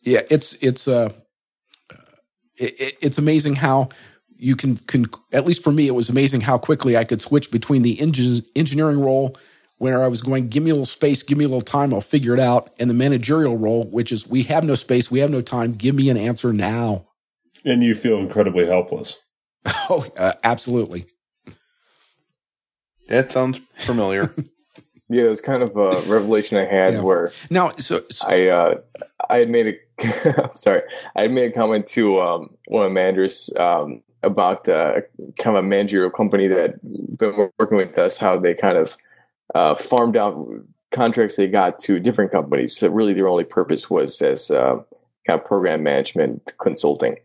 [0.00, 1.12] yeah, it's, it's, uh,
[2.56, 3.90] it, it's amazing how
[4.34, 7.50] you can, can, at least for me, it was amazing how quickly I could switch
[7.50, 9.36] between the engineering role
[9.78, 12.00] where I was going, give me a little space, give me a little time, I'll
[12.00, 12.70] figure it out.
[12.78, 15.94] And the managerial role, which is we have no space, we have no time, give
[15.94, 17.06] me an answer now.
[17.64, 19.18] And you feel incredibly helpless.
[19.90, 21.06] Oh, uh, absolutely.
[23.08, 24.34] That sounds familiar.
[25.08, 27.00] yeah, it was kind of a revelation I had yeah.
[27.00, 28.74] where now, so, so I uh,
[29.28, 30.82] I had made a sorry,
[31.16, 35.00] I had made a comment to um, one of the managers um, about uh,
[35.38, 38.96] kind of a managerial company that's been working with us, how they kind of
[39.54, 40.48] uh, farmed out
[40.90, 42.76] contracts they got to different companies.
[42.76, 44.76] So really, their only purpose was as uh,
[45.26, 47.16] kind of program management consulting.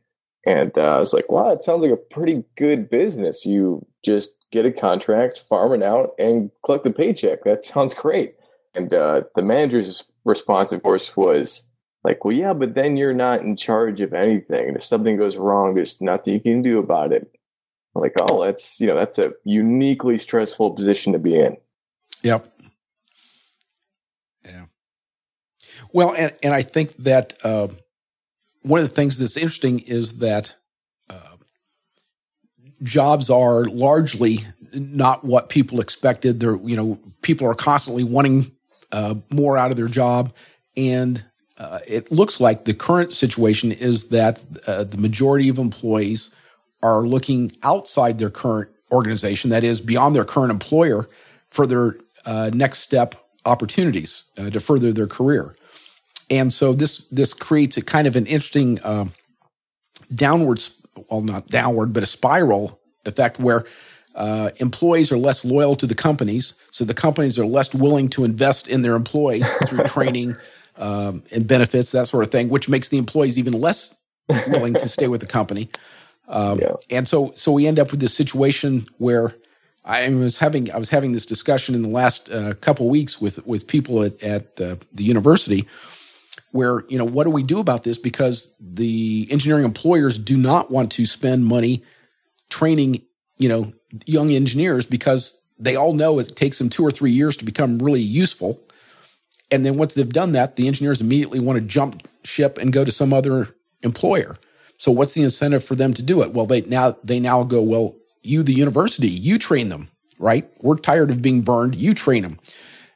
[0.46, 3.46] And uh, I was like, wow, it sounds like a pretty good business.
[3.46, 7.44] You just get a contract, farm it out, and collect the paycheck.
[7.44, 8.36] That sounds great.
[8.76, 11.68] And uh, the manager's response, of course, was
[12.04, 14.68] like, well, yeah, but then you're not in charge of anything.
[14.68, 17.30] And if something goes wrong, there's nothing you can do about it.
[17.96, 21.58] I'm like, oh, that's you know, that's a uniquely stressful position to be in.
[22.24, 22.48] Yep.
[24.46, 24.66] Yeah.
[25.92, 27.68] Well, and, and I think that uh,
[28.62, 30.56] one of the things that's interesting is that
[31.10, 31.38] uh,
[32.82, 36.40] jobs are largely not what people expected.
[36.40, 38.52] They're, you know, people are constantly wanting
[38.92, 40.34] uh, more out of their job.
[40.76, 41.24] And
[41.58, 46.32] uh, it looks like the current situation is that uh, the majority of employees
[46.82, 51.08] are looking outside their current organization, that is, beyond their current employer,
[51.50, 51.96] for their
[52.26, 53.16] uh, next step
[53.46, 55.56] opportunities uh, to further their career.
[56.30, 59.06] And so this this creates a kind of an interesting uh,
[60.14, 60.64] downward,
[61.10, 63.66] well, not downward, but a spiral effect where
[64.16, 68.24] uh, employees are less loyal to the companies, so the companies are less willing to
[68.24, 70.36] invest in their employees through training
[70.78, 73.96] um, and benefits, that sort of thing, which makes the employees even less
[74.48, 75.70] willing to stay with the company.
[76.28, 76.74] Um, yeah.
[76.90, 79.36] And so, so we end up with this situation where
[79.86, 83.46] I was having I was having this discussion in the last uh, couple weeks with
[83.46, 85.68] with people at, at uh, the university,
[86.52, 87.98] where you know what do we do about this?
[87.98, 91.84] Because the engineering employers do not want to spend money
[92.50, 93.02] training
[93.38, 93.74] you know
[94.06, 97.80] young engineers because they all know it takes them two or three years to become
[97.80, 98.62] really useful,
[99.52, 102.86] and then once they've done that, the engineers immediately want to jump ship and go
[102.86, 104.38] to some other employer.
[104.78, 106.34] So what's the incentive for them to do it?
[106.34, 110.50] Well, they now they now go well you, the university, you train them, right?
[110.62, 111.76] We're tired of being burned.
[111.76, 112.40] You train them.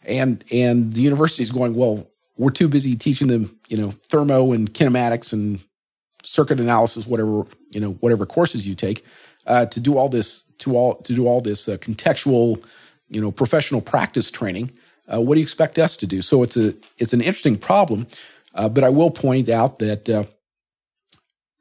[0.03, 2.07] And, and the university is going, well,
[2.37, 5.59] we're too busy teaching them, you know, thermo and kinematics and
[6.23, 9.03] circuit analysis, whatever, you know, whatever courses you take,
[9.47, 12.63] uh, to do all this, to all, to do all this uh, contextual,
[13.09, 14.71] you know, professional practice training.
[15.11, 16.21] Uh, what do you expect us to do?
[16.21, 18.07] So it's a, it's an interesting problem.
[18.53, 20.23] Uh, but I will point out that, uh,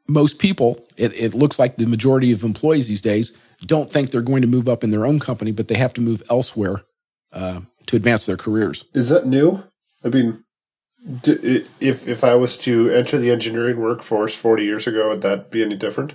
[0.09, 3.37] most people, it, it looks like the majority of employees these days
[3.67, 6.01] don't think they're going to move up in their own company, but they have to
[6.01, 6.85] move elsewhere
[7.33, 8.85] uh, to advance their careers.
[8.95, 9.63] Is that new?
[10.05, 10.45] I mean,
[11.25, 15.63] if if I was to enter the engineering workforce forty years ago, would that be
[15.63, 16.15] any different?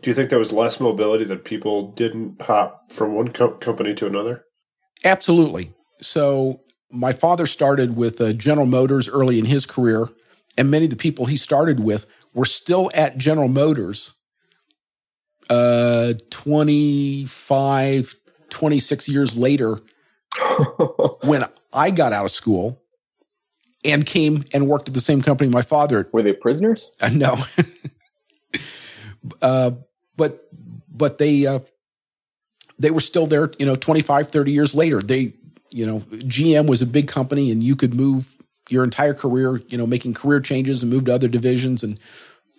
[0.00, 3.94] Do you think there was less mobility that people didn't hop from one co- company
[3.94, 4.44] to another?
[5.04, 6.60] Absolutely, so
[6.90, 10.08] my father started with uh, General Motors early in his career,
[10.56, 14.14] and many of the people he started with were still at General Motors
[15.50, 18.14] uh, 25,
[18.50, 19.80] 26 years later
[21.22, 22.82] when I got out of school
[23.84, 26.08] and came and worked at the same company my father.
[26.12, 26.92] Were they prisoners?
[27.00, 27.36] Uh, no.
[29.42, 29.72] uh,
[30.16, 30.48] but
[30.90, 31.60] but they uh,
[32.78, 35.00] they were still there, you know, 25, 30 years later.
[35.00, 35.34] They,
[35.70, 38.36] you know, GM was a big company and you could move
[38.68, 41.98] your entire career, you know, making career changes and move to other divisions and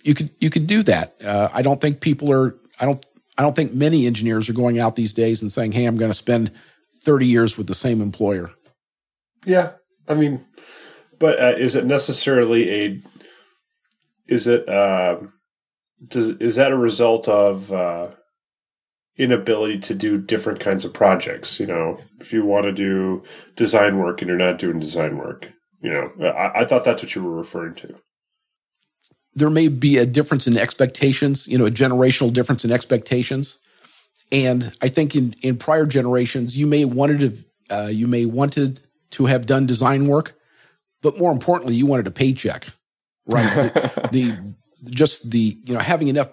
[0.03, 1.15] you could you could do that.
[1.21, 3.05] Uh, I don't think people are I don't
[3.37, 6.11] I don't think many engineers are going out these days and saying, "Hey, I'm going
[6.11, 6.51] to spend
[7.03, 8.51] 30 years with the same employer."
[9.45, 9.71] Yeah,
[10.07, 10.45] I mean,
[11.19, 13.01] but uh, is it necessarily a?
[14.27, 15.19] Is it uh,
[16.05, 18.11] does is that a result of uh,
[19.17, 21.59] inability to do different kinds of projects?
[21.59, 23.23] You know, if you want to do
[23.55, 25.51] design work and you're not doing design work,
[25.81, 27.95] you know, I, I thought that's what you were referring to
[29.35, 33.59] there may be a difference in expectations, you know, a generational difference in expectations.
[34.31, 38.81] And I think in, in prior generations, you may wanted to, uh, you may wanted
[39.11, 40.39] to have done design work,
[41.01, 42.67] but more importantly, you wanted a paycheck,
[43.27, 43.73] right?
[43.73, 44.55] the, the,
[44.91, 46.29] just the you know having enough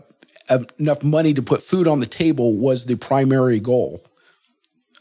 [0.48, 4.04] uh, enough money to put food on the table was the primary goal.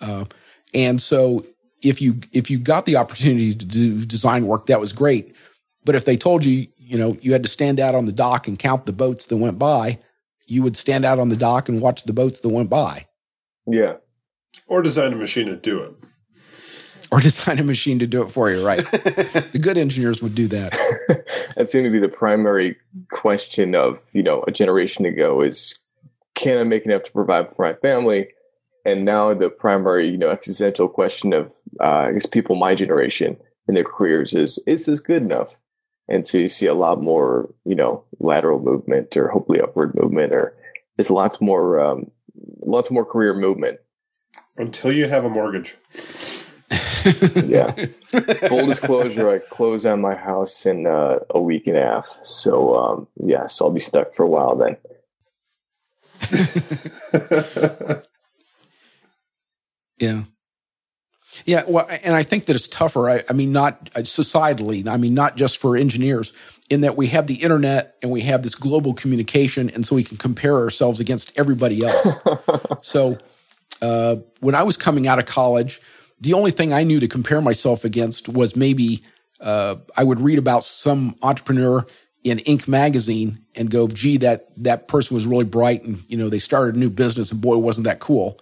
[0.02, 0.26] Uh,
[0.74, 1.46] and so
[1.82, 5.36] if you if you got the opportunity to do design work, that was great.
[5.84, 8.48] But if they told you you know, you had to stand out on the dock
[8.48, 10.00] and count the boats that went by,
[10.46, 13.08] you would stand out on the dock and watch the boats that went by.
[13.66, 13.96] Yeah.
[14.68, 15.94] Or design a machine to do it.
[17.12, 18.80] Or design a machine to do it for you, right?
[18.92, 20.72] the good engineers would do that.
[21.56, 22.78] that seemed to be the primary
[23.10, 25.80] question of, you know, a generation ago is
[26.36, 28.28] can I make enough to provide for my family?
[28.84, 33.38] And now the primary, you know, existential question of uh, I guess people my generation
[33.68, 35.58] in their careers is is this good enough?
[36.08, 40.34] And so you see a lot more, you know, lateral movement or hopefully upward movement,
[40.34, 40.56] or
[40.96, 42.12] there's lots more, um,
[42.66, 43.80] lots more career movement.
[44.58, 45.76] Until you have a mortgage.
[47.46, 47.72] yeah.
[48.48, 52.08] Full disclosure, I close on my house in uh, a week and a half.
[52.24, 54.78] So, um, yeah, so I'll be stuck for a while then.
[60.00, 60.24] yeah.
[61.46, 63.10] Yeah, well, and I think that it's tougher.
[63.10, 64.88] I, I, mean, not uh, societally.
[64.88, 66.34] I mean, not just for engineers,
[66.70, 70.04] in that we have the internet and we have this global communication, and so we
[70.04, 72.08] can compare ourselves against everybody else.
[72.82, 73.18] so,
[73.82, 75.82] uh, when I was coming out of college,
[76.22, 79.04] the only thing I knew to compare myself against was maybe
[79.40, 81.86] uh, I would read about some entrepreneur
[82.24, 82.68] in Inc.
[82.68, 86.76] magazine and go, "Gee, that that person was really bright, and you know they started
[86.76, 88.40] a new business, and boy, wasn't that cool."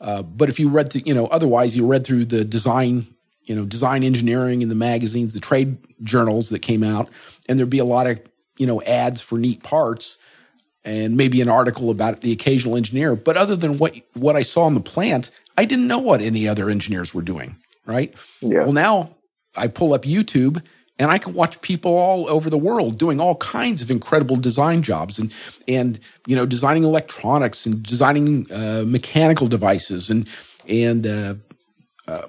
[0.00, 3.06] Uh, but if you read, you know, otherwise you read through the design,
[3.44, 7.08] you know, design engineering in the magazines, the trade journals that came out,
[7.48, 8.20] and there'd be a lot of,
[8.56, 10.18] you know, ads for neat parts
[10.84, 13.14] and maybe an article about the occasional engineer.
[13.14, 16.48] But other than what what I saw in the plant, I didn't know what any
[16.48, 17.56] other engineers were doing.
[17.84, 18.14] Right.
[18.40, 18.64] Yeah.
[18.64, 19.16] Well, now
[19.56, 20.62] I pull up YouTube
[21.00, 24.82] and I can watch people all over the world doing all kinds of incredible design
[24.82, 25.34] jobs and
[25.66, 30.28] and you know designing electronics and designing uh, mechanical devices and
[30.68, 31.34] and uh,
[32.06, 32.28] uh,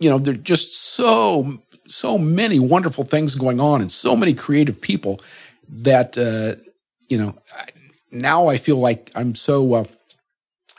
[0.00, 4.80] you know there's just so so many wonderful things going on and so many creative
[4.80, 5.20] people
[5.68, 6.60] that uh,
[7.08, 7.34] you know
[8.10, 9.84] now I feel like I'm so uh,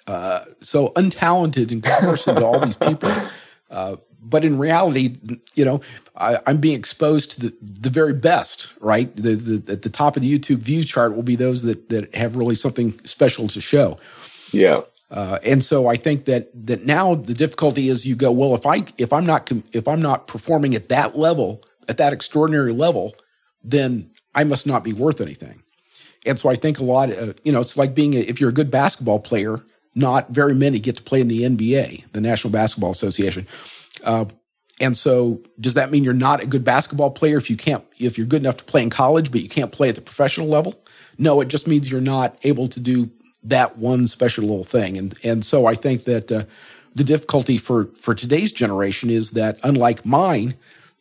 [0.08, 3.12] uh, so untalented in comparison to all these people
[4.22, 5.16] but in reality,
[5.56, 5.82] you know,
[6.16, 9.14] I, am being exposed to the, the very best, right?
[9.16, 12.14] The, the, at the top of the YouTube view chart will be those that, that
[12.16, 13.98] have really something special to show.
[14.52, 14.82] Yeah.
[15.12, 18.66] Uh, and so I think that that now the difficulty is you go well if
[18.66, 23.16] I if I'm not if I'm not performing at that level at that extraordinary level
[23.64, 25.64] then I must not be worth anything.
[26.26, 28.52] And so I think a lot of, you know it's like being a, if you're
[28.52, 29.64] a good basketball player
[29.96, 33.48] not very many get to play in the NBA the National Basketball Association
[34.04, 34.26] uh,
[34.80, 38.18] and so, does that mean you're not a good basketball player if you can't, if
[38.18, 40.82] you're good enough to play in college, but you can't play at the professional level?
[41.18, 43.10] No, it just means you're not able to do
[43.44, 44.98] that one special little thing.
[44.98, 46.44] And and so, I think that uh,
[46.96, 50.56] the difficulty for for today's generation is that, unlike mine,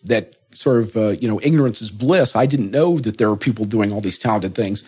[0.04, 2.34] that sort of uh, you know ignorance is bliss.
[2.34, 4.82] I didn't know that there were people doing all these talented things.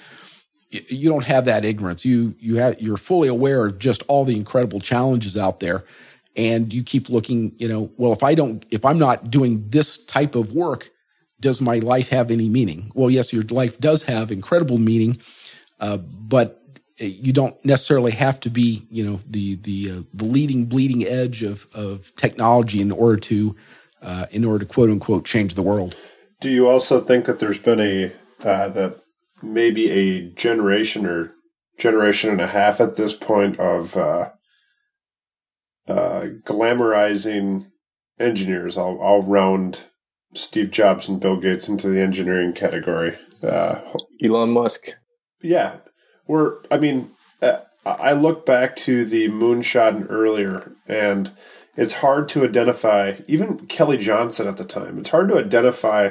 [0.71, 2.05] You don't have that ignorance.
[2.05, 5.85] You you have you're fully aware of just all the incredible challenges out there
[6.41, 9.99] and you keep looking, you know, well, if I don't, if I'm not doing this
[9.99, 10.91] type of work,
[11.39, 12.91] does my life have any meaning?
[12.95, 15.21] Well, yes, your life does have incredible meaning,
[15.81, 16.63] uh, but
[16.97, 21.43] you don't necessarily have to be, you know, the the uh, the leading bleeding edge
[21.43, 23.55] of of technology in order to
[24.03, 25.95] uh, in order to quote unquote change the world.
[26.41, 28.13] Do you also think that there's been a
[28.47, 29.03] uh, that
[29.43, 31.35] maybe a generation or
[31.77, 33.97] generation and a half at this point of
[35.91, 37.67] uh, glamorizing
[38.19, 38.79] engineers?
[38.79, 39.81] I'll, I'll round
[40.35, 43.19] Steve Jobs and Bill Gates into the engineering category.
[43.43, 43.81] Uh,
[44.23, 44.95] Elon Musk.
[45.43, 45.77] Yeah,
[46.27, 46.59] we're.
[46.71, 47.13] I mean,
[47.43, 51.33] uh, I look back to the moonshot and earlier, and
[51.77, 53.17] it's hard to identify.
[53.27, 56.11] Even Kelly Johnson at the time, it's hard to identify.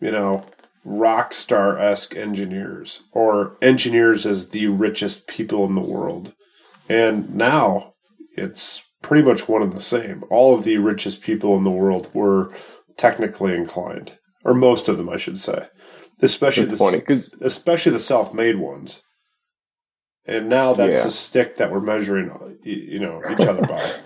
[0.00, 0.46] You know,
[0.84, 6.34] rock star esque engineers or engineers as the richest people in the world,
[6.88, 7.94] and now
[8.36, 10.24] it's pretty much one and the same.
[10.30, 12.50] All of the richest people in the world were
[12.96, 15.68] technically inclined, or most of them, I should say.
[16.20, 17.02] Especially That's the, funny
[17.42, 19.02] especially the self-made ones.
[20.24, 21.04] And now that's Yeah.
[21.04, 22.30] the stick that we're measuring,
[22.64, 23.94] you you know, each other by.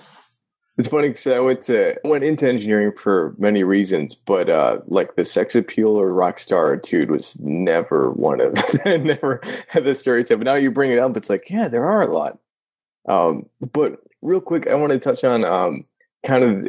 [0.79, 5.15] It's funny because I went to went into engineering for many reasons, but uh, like
[5.15, 8.55] the sex appeal or rock star attitude was never one of
[8.87, 10.39] never had the stereotype.
[10.39, 12.39] But now you bring it up, it's like yeah, there are a lot.
[13.07, 15.85] Um, but real quick, I want to touch on um,
[16.25, 16.69] kind of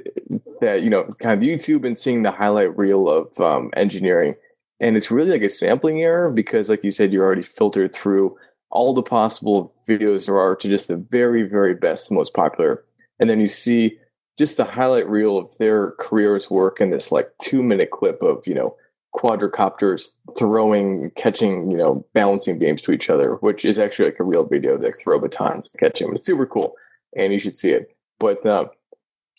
[0.61, 4.35] that you know kind of YouTube and seeing the highlight reel of um, engineering,
[4.79, 8.37] and it's really like a sampling error because, like you said, you're already filtered through
[8.69, 12.83] all the possible videos there are to just the very very best, the most popular.
[13.19, 13.97] And then you see
[14.37, 18.47] just the highlight reel of their careers work in this like two minute clip of
[18.47, 18.75] you know
[19.13, 24.23] quadricopters throwing catching you know balancing beams to each other which is actually like a
[24.23, 26.73] real video they throw batons and catch them it's super cool
[27.15, 27.95] and you should see it.
[28.19, 28.69] But um,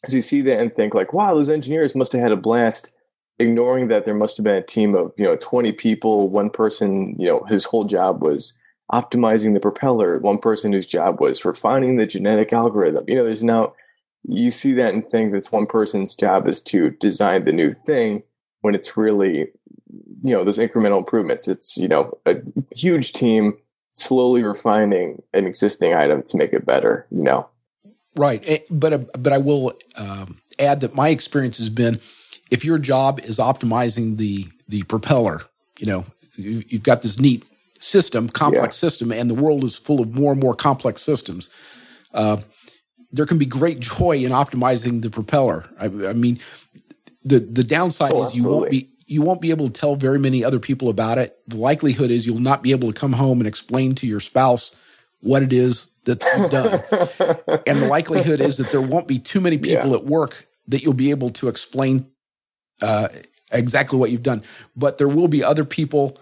[0.05, 2.95] so you see that and think like wow those engineers must have had a blast
[3.39, 6.29] ignoring that there must have been a team of you know 20 people.
[6.29, 8.59] One person you know his whole job was
[8.93, 10.18] optimizing the propeller.
[10.18, 13.05] One person whose job was refining the genetic algorithm.
[13.09, 13.75] You know there's now
[14.25, 18.23] you see that and think that's one person's job is to design the new thing
[18.61, 19.49] when it's really
[20.25, 21.49] you know those incremental improvements.
[21.49, 22.37] It's you know a
[22.75, 23.55] huge team
[23.93, 27.47] slowly refining an existing item to make it better you know
[28.15, 32.01] Right, Eh, but uh, but I will um, add that my experience has been
[32.51, 35.43] if your job is optimizing the the propeller,
[35.79, 36.05] you know,
[36.35, 37.45] you, you've got this neat
[37.79, 41.49] system, complex system, and the world is full of more and more complex systems.
[42.13, 42.39] Uh,
[43.11, 45.69] there can be great joy in optimizing the propeller.
[45.79, 46.39] I, I mean,
[47.25, 50.19] the the downside Oh, is you won't be you won't be able to tell very
[50.19, 51.39] many other people about it.
[51.47, 54.75] The likelihood is you'll not be able to come home and explain to your spouse
[55.21, 57.61] what it is that you've done.
[57.66, 59.96] and the likelihood is that there won't be too many people Yeah.
[59.96, 62.07] at work that you'll be able to explain
[62.80, 63.09] uh,
[63.53, 64.42] exactly what you've done.
[64.76, 66.18] But there will be other people,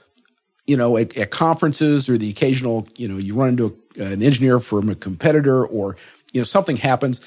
[0.66, 4.22] you know, at, at conferences or the occasional, you know, you run into a, an
[4.22, 5.96] engineer from a competitor or,
[6.32, 7.20] you know, something happens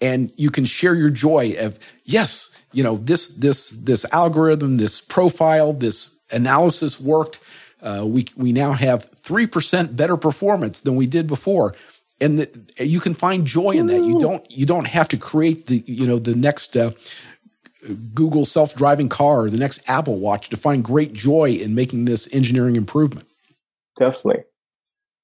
[0.00, 5.00] and you can share your joy of, yes, you know, this, this, this algorithm, this
[5.00, 7.40] profile, this analysis worked.
[7.82, 11.74] Uh, we, we now have 3% better performance than we did before
[12.20, 14.04] and the, you can find joy in that.
[14.04, 16.92] You don't you don't have to create the you know the next uh,
[18.14, 22.04] Google self driving car or the next Apple Watch to find great joy in making
[22.06, 23.26] this engineering improvement.
[23.96, 24.44] definitely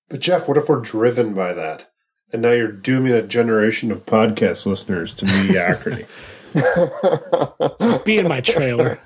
[0.09, 1.91] But Jeff, what if we're driven by that?
[2.33, 6.07] And now you're dooming a generation of podcast listeners to mediocrity.
[8.05, 8.99] Be in my trailer.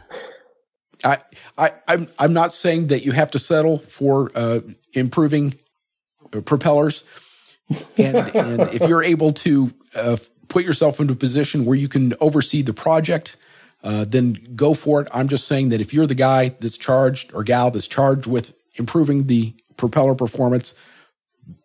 [1.05, 1.19] I,
[1.57, 4.61] I I'm I'm not saying that you have to settle for uh,
[4.93, 5.55] improving
[6.35, 7.05] uh, propellers,
[7.99, 10.17] and and if you're able to uh,
[10.49, 13.37] put yourself into a position where you can oversee the project,
[13.83, 15.09] uh, then go for it.
[15.13, 18.55] I'm just saying that if you're the guy that's charged or gal that's charged with
[18.77, 20.75] improving the propeller performance,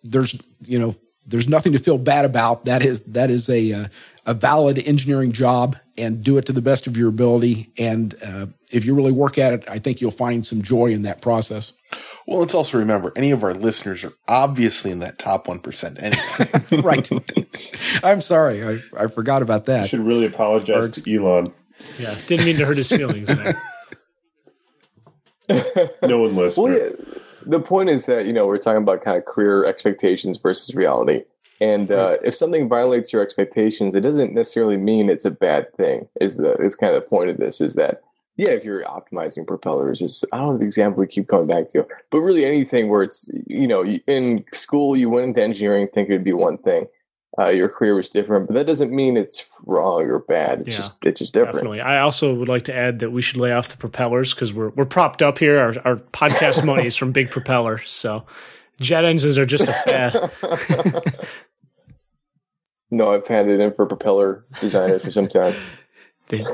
[0.03, 0.95] there's you know
[1.25, 2.65] there's nothing to feel bad about.
[2.65, 3.87] That is that is a uh,
[4.25, 7.71] a valid engineering job, and do it to the best of your ability.
[7.77, 11.03] And uh, if you really work at it, I think you'll find some joy in
[11.03, 11.73] that process.
[12.25, 16.81] Well, let's also remember any of our listeners are obviously in that top 1% anyway.
[16.83, 18.03] right.
[18.03, 19.89] I'm sorry, I, I forgot about I that.
[19.89, 21.53] should really apologize to Elon.
[21.99, 23.55] Yeah, didn't mean to hurt his feelings, man.
[26.01, 26.71] No one listening.
[26.71, 26.89] Well, yeah,
[27.45, 31.23] the point is that you know we're talking about kind of career expectations versus reality,
[31.63, 36.09] and uh, if something violates your expectations, it doesn't necessarily mean it's a bad thing.
[36.19, 37.61] Is the is kind of the point of this?
[37.61, 38.01] Is that
[38.35, 41.67] yeah, if you're optimizing propellers, is I don't know the example we keep coming back
[41.71, 46.15] to, but really anything where it's you know in school you went into engineering thinking
[46.15, 46.87] it'd be one thing.
[47.39, 50.59] Uh, your career was different, but that doesn't mean it's wrong or bad.
[50.59, 51.55] It's Yeah, just it's just different.
[51.55, 51.81] Definitely.
[51.81, 54.69] I also would like to add that we should lay off the propellers because we're
[54.69, 55.59] we're propped up here.
[55.59, 57.77] Our, our podcast money is from big propeller.
[57.79, 58.25] So
[58.81, 60.31] jet engines are just a fad.
[62.93, 65.53] no, I've had it in for propeller designers for some time.
[66.29, 66.45] They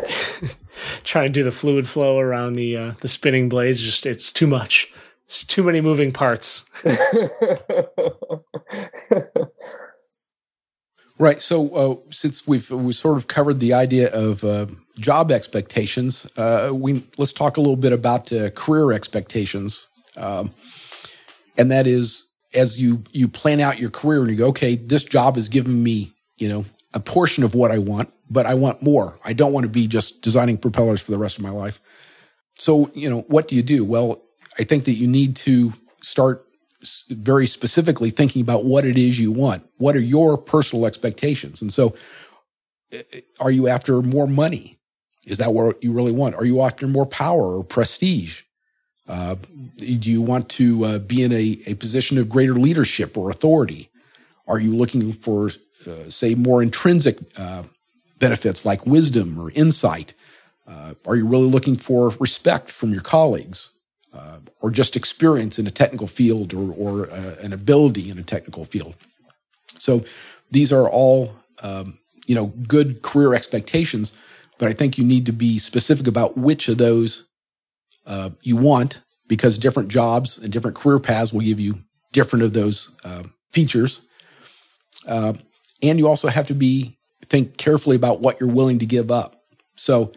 [1.03, 3.79] try to do the fluid flow around the uh, the spinning blades.
[3.79, 4.91] Just it's too much.
[5.27, 6.65] It's too many moving parts.
[11.19, 11.39] right.
[11.39, 14.65] So uh, since we've we sort of covered the idea of uh,
[14.97, 19.85] job expectations, uh, we let's talk a little bit about uh, career expectations,
[20.17, 20.51] um,
[21.57, 25.03] and that is as you you plan out your career and you go, okay, this
[25.03, 28.81] job is giving me you know a portion of what I want, but I want
[28.81, 29.17] more.
[29.23, 31.79] I don't want to be just designing propellers for the rest of my life.
[32.55, 33.85] So you know what do you do?
[33.85, 34.21] Well,
[34.57, 36.45] I think that you need to start
[37.09, 39.67] very specifically thinking about what it is you want.
[39.77, 41.61] What are your personal expectations?
[41.61, 41.95] And so,
[43.39, 44.79] are you after more money?
[45.25, 46.35] Is that what you really want?
[46.35, 48.41] Are you after more power or prestige?
[49.07, 49.35] Uh,
[49.77, 53.89] do you want to uh, be in a, a position of greater leadership or authority?
[54.47, 55.51] Are you looking for,
[55.87, 57.63] uh, say, more intrinsic uh,
[58.19, 60.13] benefits like wisdom or insight?
[60.67, 63.71] Uh, are you really looking for respect from your colleagues?
[64.13, 68.23] uh, or just experience in a technical field or, or uh, an ability in a
[68.23, 68.95] technical field.
[69.77, 70.03] So
[70.51, 74.17] these are all um, you know good career expectations,
[74.57, 77.25] but I think you need to be specific about which of those
[78.41, 81.79] you want because different jobs and different career paths will give you
[82.11, 83.21] different of those uh,
[83.51, 84.01] features.
[85.07, 85.33] Uh,
[85.81, 89.43] and you also have to be think carefully about what you're willing to give up.
[89.75, 90.11] So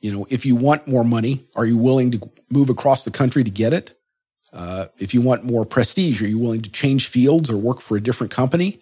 [0.00, 3.42] you know, if you want more money, are you willing to move across the country
[3.42, 3.94] to get it?
[4.52, 7.96] Uh, if you want more prestige, are you willing to change fields or work for
[7.96, 8.80] a different company?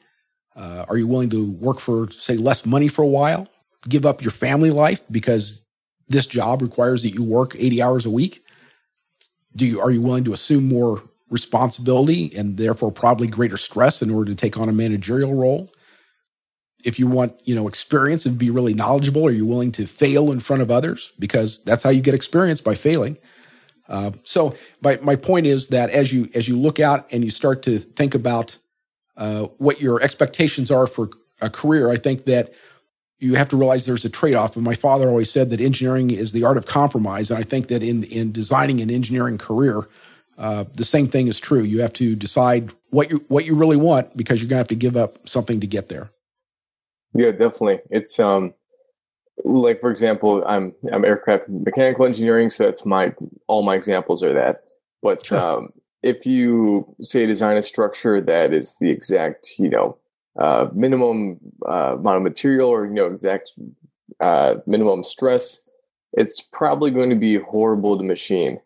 [0.55, 3.49] Uh, are you willing to work for, say, less money for a while?
[3.89, 5.64] Give up your family life because
[6.09, 8.43] this job requires that you work 80 hours a week?
[9.55, 14.11] Do you, are you willing to assume more responsibility and therefore probably greater stress in
[14.11, 15.70] order to take on a managerial role?
[16.87, 20.30] If you want, you know, experience and be really knowledgeable, are you willing to fail
[20.30, 21.12] in front of others?
[21.18, 23.18] Because that's how you get experience by failing.
[23.89, 27.30] Uh, so my, my point is that as you as you look out and you
[27.30, 28.57] start to think about
[29.16, 31.11] uh, what your expectations are for
[31.41, 32.53] a career, I think that
[33.18, 34.57] you have to realize there's a trade-off.
[34.57, 37.30] And my father always said that engineering is the art of compromise.
[37.30, 39.89] And I think that in in designing an engineering career,
[40.39, 41.62] uh, the same thing is true.
[41.62, 44.68] You have to decide what you what you really want because you're going to have
[44.68, 46.11] to give up something to get there.
[47.14, 47.80] Yeah, definitely.
[47.90, 48.54] It's um
[49.44, 53.14] like for example, I'm I'm aircraft mechanical engineering, so that's my
[53.46, 54.64] all my examples are that.
[55.02, 55.38] But sure.
[55.38, 59.98] um, if you say design a structure that is the exact, you know,
[60.38, 61.38] uh, minimum
[61.68, 63.52] uh, amount of material or you know exact
[64.20, 65.68] uh, minimum stress,
[66.12, 68.61] it's probably going to be horrible to machine.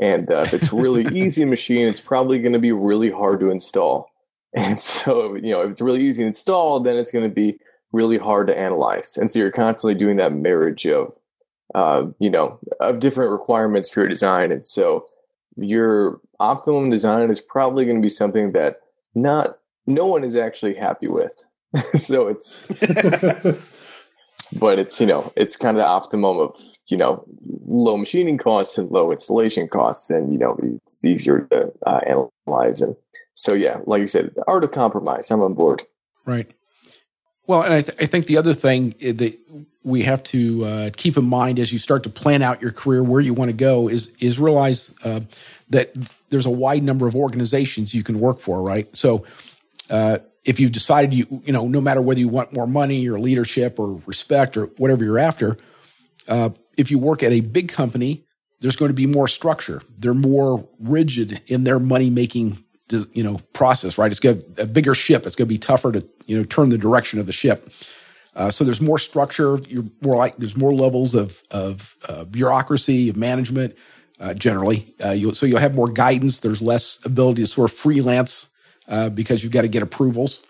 [0.00, 3.40] And uh, if it's really easy to machine, it's probably going to be really hard
[3.40, 4.10] to install.
[4.56, 7.58] And so, you know, if it's really easy to install, then it's going to be
[7.94, 9.16] really hard to analyze.
[9.16, 11.16] And so you're constantly doing that marriage of,
[11.74, 14.50] uh, you know, of different requirements for your design.
[14.50, 15.06] And so
[15.56, 18.80] your optimum design is probably going to be something that
[19.14, 21.42] not no one is actually happy with.
[21.94, 22.66] so it's,
[24.58, 27.24] but it's you know it's kind of the optimum of you know
[27.66, 32.00] low machining costs and low installation costs, and you know it's easier to uh,
[32.46, 32.80] analyze.
[32.80, 32.96] And
[33.34, 35.30] so yeah, like you said, the art of compromise.
[35.30, 35.82] I'm on board.
[36.24, 36.52] Right.
[37.46, 39.38] Well, and I, th- I, think the other thing that
[39.82, 43.02] we have to uh, keep in mind as you start to plan out your career
[43.02, 45.20] where you want to go is is realize uh,
[45.70, 45.94] that
[46.30, 48.88] there's a wide number of organizations you can work for, right?
[48.96, 49.26] So,
[49.90, 53.18] uh, if you've decided you you know no matter whether you want more money or
[53.18, 55.58] leadership or respect or whatever you're after,
[56.28, 58.24] uh, if you work at a big company,
[58.60, 59.82] there's going to be more structure.
[59.98, 64.10] They're more rigid in their money making you know process, right?
[64.10, 65.26] It's got a bigger ship.
[65.26, 67.70] It's going to be tougher to you know turn the direction of the ship.
[68.36, 69.58] Uh, so there's more structure.
[69.68, 73.76] You're more like there's more levels of of uh, bureaucracy of management.
[74.20, 76.40] Uh, generally, uh, you'll, so you'll have more guidance.
[76.40, 78.48] There's less ability to sort of freelance
[78.88, 80.40] uh, because you've got to get approvals.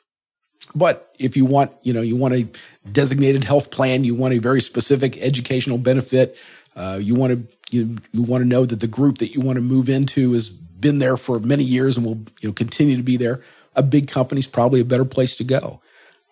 [0.74, 2.47] But if you want, you know, you want a
[2.91, 6.39] designated health plan, you want a very specific educational benefit.
[6.76, 9.57] Uh, you want to you, you want to know that the group that you want
[9.57, 10.53] to move into has
[10.85, 13.41] been there for many years and will you know continue to be there
[13.76, 15.80] a big company is probably a better place to go.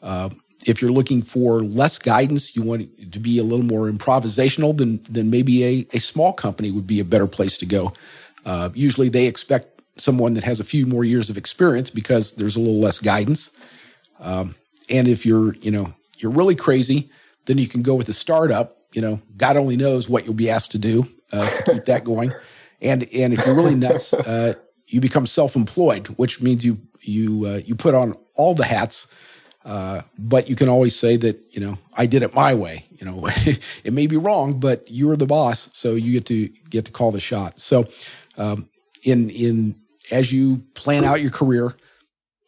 [0.02, 0.30] Uh,
[0.64, 5.00] if you're looking for less guidance, you want to be a little more improvisational, then
[5.08, 7.92] then maybe a, a small company would be a better place to go.
[8.44, 12.56] Uh, usually, they expect someone that has a few more years of experience because there's
[12.56, 13.50] a little less guidance.
[14.20, 14.54] Um,
[14.88, 17.10] and if you're you know you're really crazy,
[17.46, 18.78] then you can go with a startup.
[18.92, 22.04] You know, God only knows what you'll be asked to do uh, to keep that
[22.12, 22.32] going.
[22.82, 24.54] And and if you're really nuts, uh,
[24.86, 29.06] you become self-employed, which means you you uh, you put on all the hats.
[29.64, 32.84] Uh, but you can always say that you know I did it my way.
[32.90, 33.28] You know,
[33.84, 37.12] it may be wrong, but you're the boss, so you get to get to call
[37.12, 37.60] the shot.
[37.60, 37.88] So,
[38.36, 38.68] um,
[39.04, 39.76] in in
[40.10, 41.76] as you plan out your career,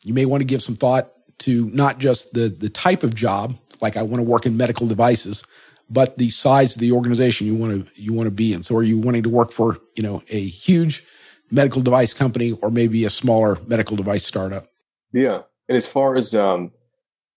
[0.03, 3.55] you may want to give some thought to not just the the type of job,
[3.81, 5.45] like I want to work in medical devices,
[5.91, 8.63] but the size of the organization you want to you want to be in.
[8.63, 11.05] So, are you wanting to work for you know a huge
[11.51, 14.67] medical device company or maybe a smaller medical device startup?
[15.13, 16.73] Yeah, and as far as um,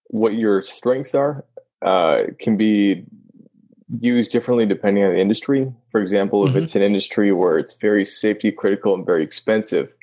[0.07, 1.45] what your strengths are,
[1.81, 3.05] uh, can be
[3.99, 5.71] used differently depending on the industry.
[5.87, 6.63] For example, if mm-hmm.
[6.63, 9.93] it's an industry where it's very safety critical and very expensive,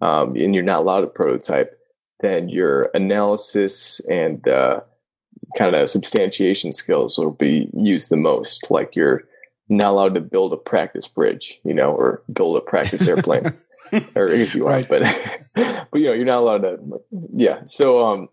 [0.00, 1.78] um, and you're not allowed to prototype,
[2.20, 4.80] then your analysis and uh,
[5.56, 8.70] kind of substantiation skills will be used the most.
[8.70, 9.22] Like you're
[9.68, 13.52] not allowed to build a practice bridge, you know, or build a practice airplane.
[14.14, 14.88] or I guess you are, right.
[14.88, 15.02] but
[15.54, 16.78] but you know, you're not allowed to.
[17.34, 18.28] Yeah, so um,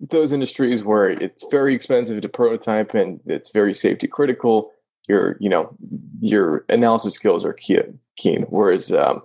[0.00, 4.70] those industries where it's very expensive to prototype and it's very safety critical,
[5.08, 5.76] your you know
[6.20, 7.98] your analysis skills are keen.
[8.16, 8.42] keen.
[8.48, 9.22] Whereas um,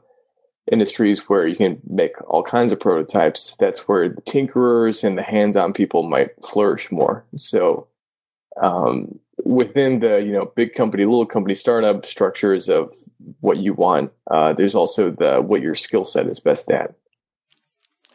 [0.72, 5.24] industries where you can make all kinds of prototypes, that's where the tinkerers and the
[5.24, 7.26] hands-on people might flourish more.
[7.36, 7.88] So
[8.62, 12.94] um, within the you know big company, little company, startup structures of
[13.40, 16.96] what you want, uh, there's also the what your skill set is best at.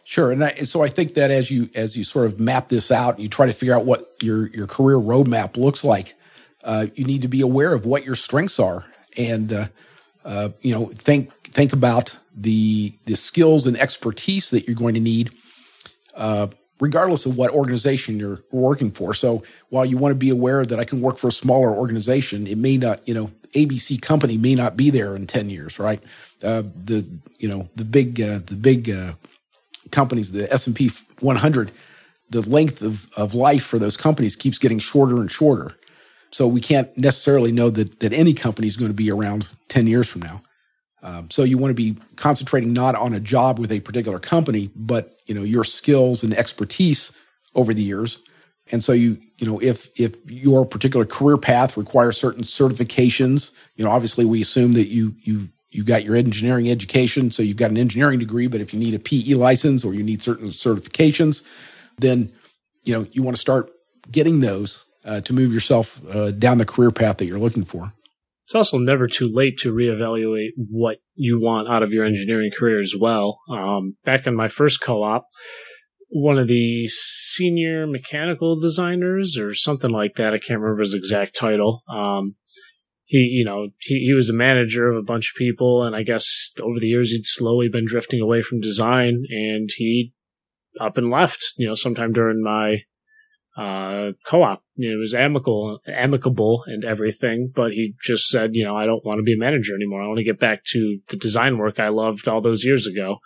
[0.04, 2.90] Sure, and I, so I think that as you as you sort of map this
[2.90, 6.14] out, you try to figure out what your your career roadmap looks like.
[6.62, 8.84] Uh, you need to be aware of what your strengths are,
[9.16, 9.66] and uh,
[10.24, 15.00] uh, you know think think about the the skills and expertise that you're going to
[15.00, 15.30] need,
[16.16, 16.48] uh,
[16.80, 19.14] regardless of what organization you're working for.
[19.14, 22.46] So while you want to be aware that I can work for a smaller organization,
[22.46, 26.02] it may not, you know, ABC company may not be there in ten years, right?
[26.42, 27.06] Uh, the
[27.38, 29.12] you know the big uh, the big uh,
[29.90, 30.90] companies, the S and P
[31.20, 31.70] 100,
[32.30, 35.72] the length of of life for those companies keeps getting shorter and shorter.
[36.30, 39.86] So we can't necessarily know that that any company is going to be around ten
[39.86, 40.40] years from now.
[41.02, 44.70] Um, so you want to be concentrating not on a job with a particular company,
[44.76, 47.12] but you know your skills and expertise
[47.54, 48.22] over the years.
[48.70, 53.84] And so you you know if if your particular career path requires certain certifications, you
[53.84, 57.70] know obviously we assume that you you you got your engineering education, so you've got
[57.70, 58.46] an engineering degree.
[58.46, 61.42] But if you need a PE license or you need certain certifications,
[61.98, 62.32] then
[62.84, 63.72] you know you want to start
[64.10, 67.92] getting those uh, to move yourself uh, down the career path that you're looking for.
[68.44, 72.78] It's also never too late to reevaluate what you want out of your engineering career
[72.78, 73.40] as well.
[73.50, 75.26] Um, back in my first co-op,
[76.08, 81.34] one of the senior mechanical designers or something like that, I can't remember his exact
[81.34, 81.82] title.
[81.88, 82.36] Um,
[83.04, 86.02] he, you know, he, he was a manager of a bunch of people, and I
[86.02, 90.12] guess over the years he'd slowly been drifting away from design, and he
[90.80, 92.82] up and left, you know, sometime during my
[93.56, 94.62] uh, co-op.
[94.76, 98.86] You know, it was amicable, amicable and everything, but he just said, you know, I
[98.86, 100.02] don't want to be a manager anymore.
[100.02, 103.18] I want to get back to the design work I loved all those years ago.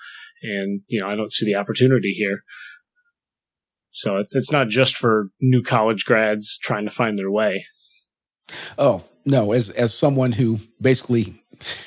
[0.42, 2.42] And, you know, I don't see the opportunity here.
[3.90, 7.64] So it's, not just for new college grads trying to find their way.
[8.76, 11.42] Oh, no, as, as someone who basically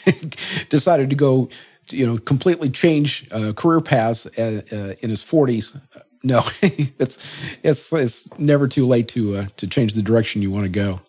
[0.69, 1.49] decided to go,
[1.89, 5.79] you know, completely change uh, career paths uh, uh, in his 40s,
[6.23, 7.17] no, it's
[7.63, 11.01] it's it's never too late to uh, to change the direction you want to go.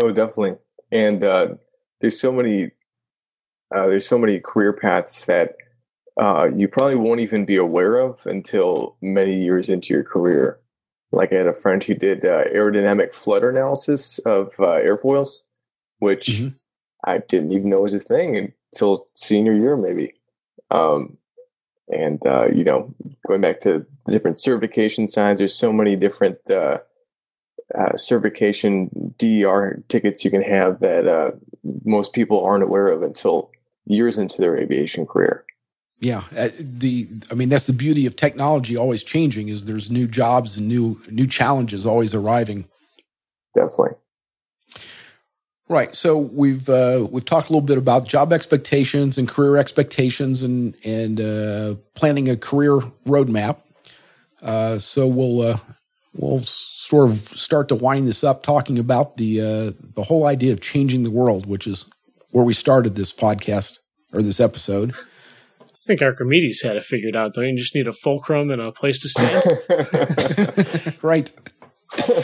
[0.00, 0.56] No, definitely.
[0.90, 1.48] And uh,
[2.00, 2.72] there's so many
[3.74, 5.56] uh, there's so many career paths that
[6.20, 10.58] uh, you probably won't even be aware of until many years into your career.
[11.10, 15.40] Like I had a friend who did uh, aerodynamic flutter analysis of uh, airfoils,
[15.98, 16.48] which mm-hmm.
[17.04, 20.14] I didn't even know was a thing until senior year, maybe.
[20.70, 21.18] Um,
[21.92, 22.94] and uh, you know
[23.26, 26.78] going back to different certification signs there's so many different uh,
[27.78, 31.30] uh, certification DER tickets you can have that uh,
[31.84, 33.50] most people aren't aware of until
[33.86, 35.44] years into their aviation career
[36.00, 40.06] yeah uh, the i mean that's the beauty of technology always changing is there's new
[40.06, 42.68] jobs and new new challenges always arriving
[43.54, 43.96] definitely
[45.72, 45.96] Right.
[45.96, 50.76] So we've uh, we've talked a little bit about job expectations and career expectations and
[50.84, 53.56] and uh, planning a career roadmap.
[54.42, 55.58] Uh, so we'll uh,
[56.14, 60.52] we'll sort of start to wind this up, talking about the uh, the whole idea
[60.52, 61.86] of changing the world, which is
[62.32, 63.78] where we started this podcast
[64.12, 64.94] or this episode.
[65.60, 67.34] I think Archimedes had it figured out.
[67.34, 70.96] Don't you just need a fulcrum and a place to stand?
[71.02, 71.30] right.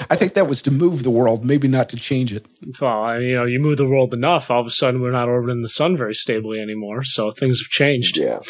[0.09, 2.47] I think that was to move the world, maybe not to change it.
[2.81, 5.61] Well, you know, you move the world enough, all of a sudden we're not orbiting
[5.61, 7.03] the sun very stably anymore.
[7.03, 8.17] So things have changed.
[8.17, 8.41] Yeah.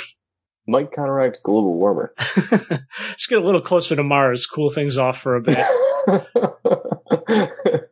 [0.68, 2.12] Might counteract global warmer.
[2.50, 5.58] Let's get a little closer to Mars, cool things off for a bit.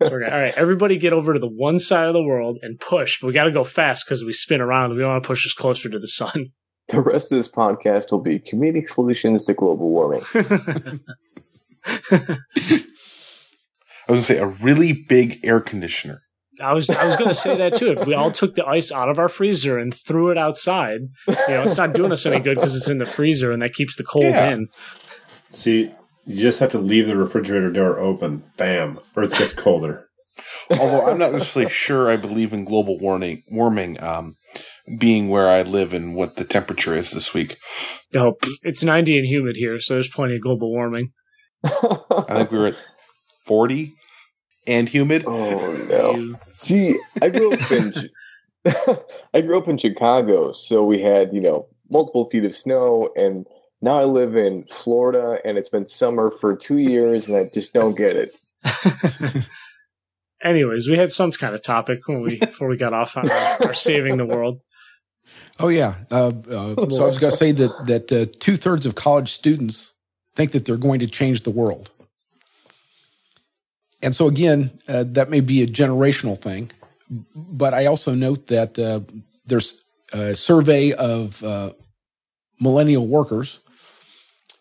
[0.02, 2.58] So we're gonna, all right, everybody get over to the one side of the world
[2.62, 3.20] and push.
[3.20, 4.92] But we got to go fast because we spin around.
[4.92, 6.46] We don't want to push us closer to the sun.
[6.88, 10.22] the rest of this podcast will be comedic solutions to global warming.
[14.08, 16.22] I was gonna say a really big air conditioner.
[16.60, 17.92] I was I was going to say that too.
[17.92, 21.34] If we all took the ice out of our freezer and threw it outside, you
[21.48, 23.96] know, it's not doing us any good because it's in the freezer and that keeps
[23.96, 24.50] the cold Yeah.
[24.52, 24.68] in.
[25.50, 25.92] See,
[26.26, 28.44] you just have to leave the refrigerator door open.
[28.56, 28.98] Bam.
[29.16, 30.08] Earth gets colder.
[30.70, 34.34] Although I'm not necessarily sure I believe in global warming, warming um,
[34.98, 37.56] being where I live and what the temperature is this week.
[38.14, 41.12] Oh, pff, it's 90 and humid here, so there's plenty of global warming.
[41.64, 42.76] I think we were at
[43.46, 43.94] 40
[44.66, 45.24] and humid.
[45.26, 46.38] oh no!
[46.54, 48.08] See, I grew up in Chi-
[49.34, 53.46] I grew up in Chicago, so we had you know multiple feet of snow, and
[53.80, 57.72] now I live in Florida, and it's been summer for two years, and I just
[57.72, 58.36] don't get it.
[60.42, 63.58] Anyways, we had some kind of topic when we before we got off on our,
[63.66, 64.60] our saving the world.
[65.58, 65.94] Oh yeah.
[66.10, 69.32] Uh, uh, so I was going to say that that uh, two thirds of college
[69.32, 69.94] students
[70.34, 71.90] think that they're going to change the world,
[74.06, 76.70] and so again, uh, that may be a generational thing,
[77.34, 79.00] but I also note that uh,
[79.46, 81.72] there's a survey of uh,
[82.60, 83.58] millennial workers,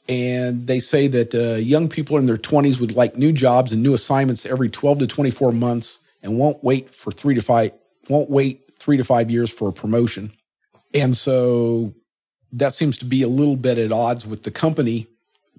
[0.09, 3.84] and they say that uh, young people in their 20s would like new jobs and
[3.84, 7.72] new assignments every 12 to 24 months, and won't wait for three to five
[8.09, 10.31] won't wait three to five years for a promotion.
[10.95, 11.93] And so
[12.51, 15.05] that seems to be a little bit at odds with the company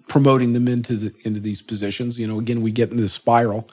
[0.09, 2.19] promoting them into the into these positions.
[2.19, 3.69] You know, again, we get in this spiral.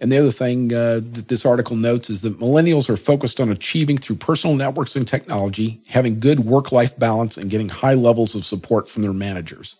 [0.00, 3.50] And the other thing uh, that this article notes is that millennials are focused on
[3.50, 8.34] achieving through personal networks and technology, having good work life balance, and getting high levels
[8.34, 9.76] of support from their managers.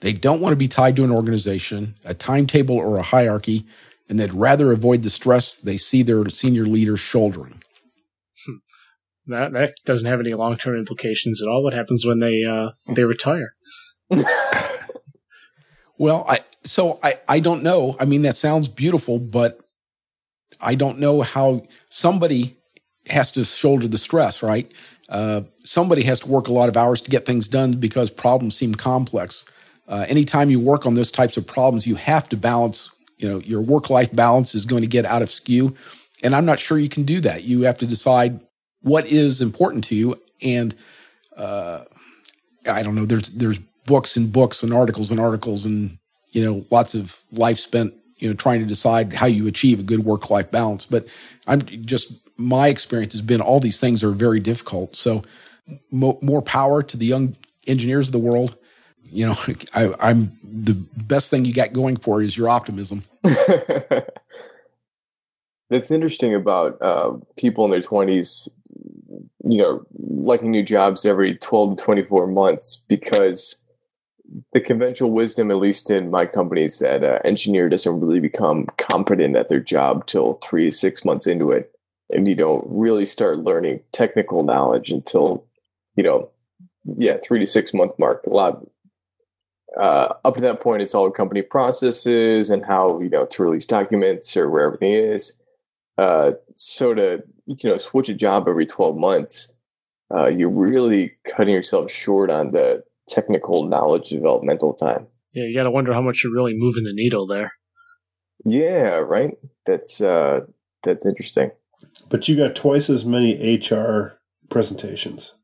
[0.00, 3.66] They don't want to be tied to an organization, a timetable, or a hierarchy,
[4.08, 7.62] and they'd rather avoid the stress they see their senior leaders shouldering.
[9.26, 11.62] That that doesn't have any long term implications at all.
[11.62, 13.54] What happens when they uh, they retire?
[16.00, 17.94] Well, I so I I don't know.
[18.00, 19.60] I mean, that sounds beautiful, but
[20.58, 22.56] I don't know how somebody
[23.08, 24.72] has to shoulder the stress, right?
[25.10, 28.56] Uh, somebody has to work a lot of hours to get things done because problems
[28.56, 29.44] seem complex.
[29.88, 32.88] Uh, anytime you work on those types of problems, you have to balance.
[33.18, 35.76] You know, your work life balance is going to get out of skew,
[36.22, 37.44] and I'm not sure you can do that.
[37.44, 38.40] You have to decide
[38.80, 40.74] what is important to you, and
[41.36, 41.84] uh,
[42.66, 43.04] I don't know.
[43.04, 43.58] There's there's
[43.90, 45.98] books and books and articles and articles and
[46.30, 49.82] you know lots of life spent you know trying to decide how you achieve a
[49.82, 50.86] good work life balance.
[50.86, 51.08] But
[51.48, 54.94] I'm just my experience has been all these things are very difficult.
[54.94, 55.24] So
[55.90, 57.36] mo- more power to the young
[57.66, 58.56] engineers of the world.
[59.10, 59.36] You know,
[59.74, 63.02] I, I'm the best thing you got going for is your optimism.
[65.70, 68.48] That's interesting about uh, people in their twenties,
[69.44, 73.59] you know, liking new jobs every twelve to twenty four months because
[74.52, 78.66] the conventional wisdom, at least in my company, is that uh, engineer doesn't really become
[78.78, 81.72] competent at their job till three to six months into it,
[82.10, 85.44] and you don't really start learning technical knowledge until
[85.96, 86.30] you know,
[86.96, 88.24] yeah, three to six month mark.
[88.26, 88.66] A lot.
[89.80, 93.66] Uh, up to that point, it's all company processes and how you know to release
[93.66, 95.34] documents or where everything is.
[95.98, 99.54] Uh, so to you know switch a job every 12 months
[100.12, 105.64] uh, you're really cutting yourself short on the technical knowledge developmental time Yeah, you got
[105.64, 107.52] to wonder how much you're really moving the needle there.
[108.44, 109.32] yeah right
[109.66, 110.40] that's uh
[110.82, 111.50] that's interesting
[112.08, 114.18] But you got twice as many HR
[114.48, 115.34] presentations.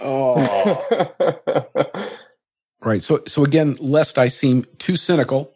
[0.00, 0.86] Oh,
[2.80, 3.02] Right.
[3.02, 5.52] So so again, lest I seem too cynical,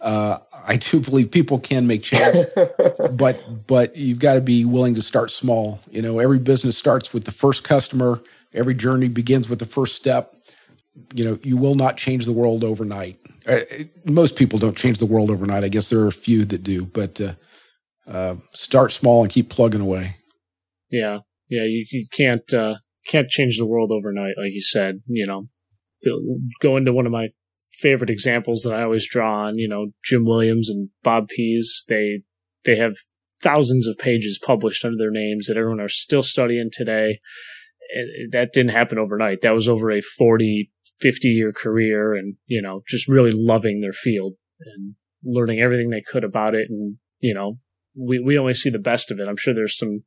[0.00, 2.46] uh, I do believe people can make change.
[3.12, 5.80] but but you've got to be willing to start small.
[5.90, 8.20] You know, every business starts with the first customer.
[8.52, 10.34] Every journey begins with the first step.
[11.14, 13.18] You know, you will not change the world overnight.
[13.46, 13.60] Uh,
[14.04, 15.64] most people don't change the world overnight.
[15.64, 17.34] I guess there are a few that do, but uh,
[18.06, 20.16] uh, start small and keep plugging away.
[20.90, 21.18] Yeah,
[21.48, 24.98] yeah, you, you can't uh, can't change the world overnight, like you said.
[25.06, 25.48] You know,
[26.60, 27.28] go into one of my
[27.78, 29.58] favorite examples that I always draw on.
[29.58, 31.84] You know, Jim Williams and Bob Pease.
[31.88, 32.22] They
[32.64, 32.96] they have
[33.42, 37.20] thousands of pages published under their names that everyone are still studying today.
[37.94, 39.42] And that didn't happen overnight.
[39.42, 43.92] That was over a 40, 50 year career and, you know, just really loving their
[43.92, 44.94] field and
[45.24, 46.68] learning everything they could about it.
[46.70, 47.58] And, you know,
[47.96, 49.28] we, we only see the best of it.
[49.28, 50.04] I'm sure there's some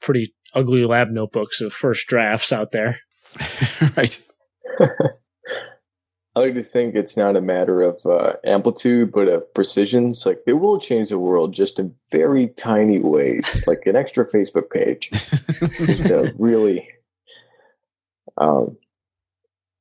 [0.00, 3.00] pretty ugly lab notebooks of first drafts out there.
[3.96, 4.20] right.
[6.36, 10.08] I like to think it's not a matter of uh, amplitude, but of precision.
[10.08, 14.26] It's like it will change the world just in very tiny ways, like an extra
[14.26, 15.10] Facebook page.
[15.86, 16.88] just to really,
[18.36, 18.76] um,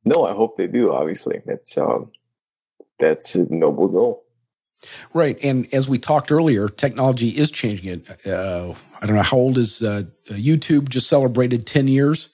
[0.05, 0.93] no, I hope they do.
[0.93, 2.11] Obviously, that's um,
[2.99, 4.23] that's a noble goal.
[5.13, 8.27] Right, and as we talked earlier, technology is changing it.
[8.27, 10.89] Uh, I don't know how old is uh, YouTube?
[10.89, 12.30] Just celebrated ten years.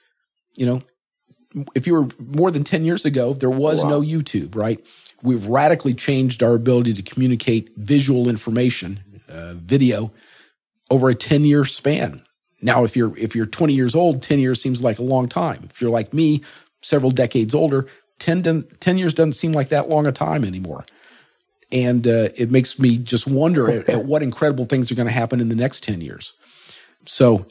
[0.55, 0.81] You know,
[1.75, 3.89] if you were more than 10 years ago, there was wow.
[3.89, 4.85] no YouTube, right?
[5.23, 10.11] We've radically changed our ability to communicate visual information, uh, video
[10.89, 12.23] over a 10 year span.
[12.61, 15.69] Now, if you're, if you're 20 years old, 10 years seems like a long time.
[15.69, 16.43] If you're like me,
[16.81, 17.87] several decades older,
[18.19, 20.85] 10, 10 years doesn't seem like that long a time anymore.
[21.71, 25.13] And uh, it makes me just wonder at, at what incredible things are going to
[25.13, 26.33] happen in the next 10 years.
[27.05, 27.45] So,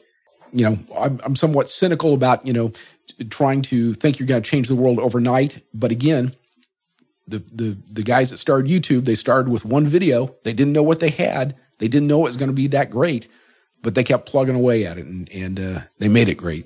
[0.51, 2.71] you know, I'm, I'm somewhat cynical about, you know,
[3.29, 5.63] trying to think you're going to change the world overnight.
[5.73, 6.33] But again,
[7.27, 10.35] the, the, the guys that started YouTube, they started with one video.
[10.43, 11.55] They didn't know what they had.
[11.77, 13.27] They didn't know it was going to be that great,
[13.81, 16.65] but they kept plugging away at it and, and uh, they made it great.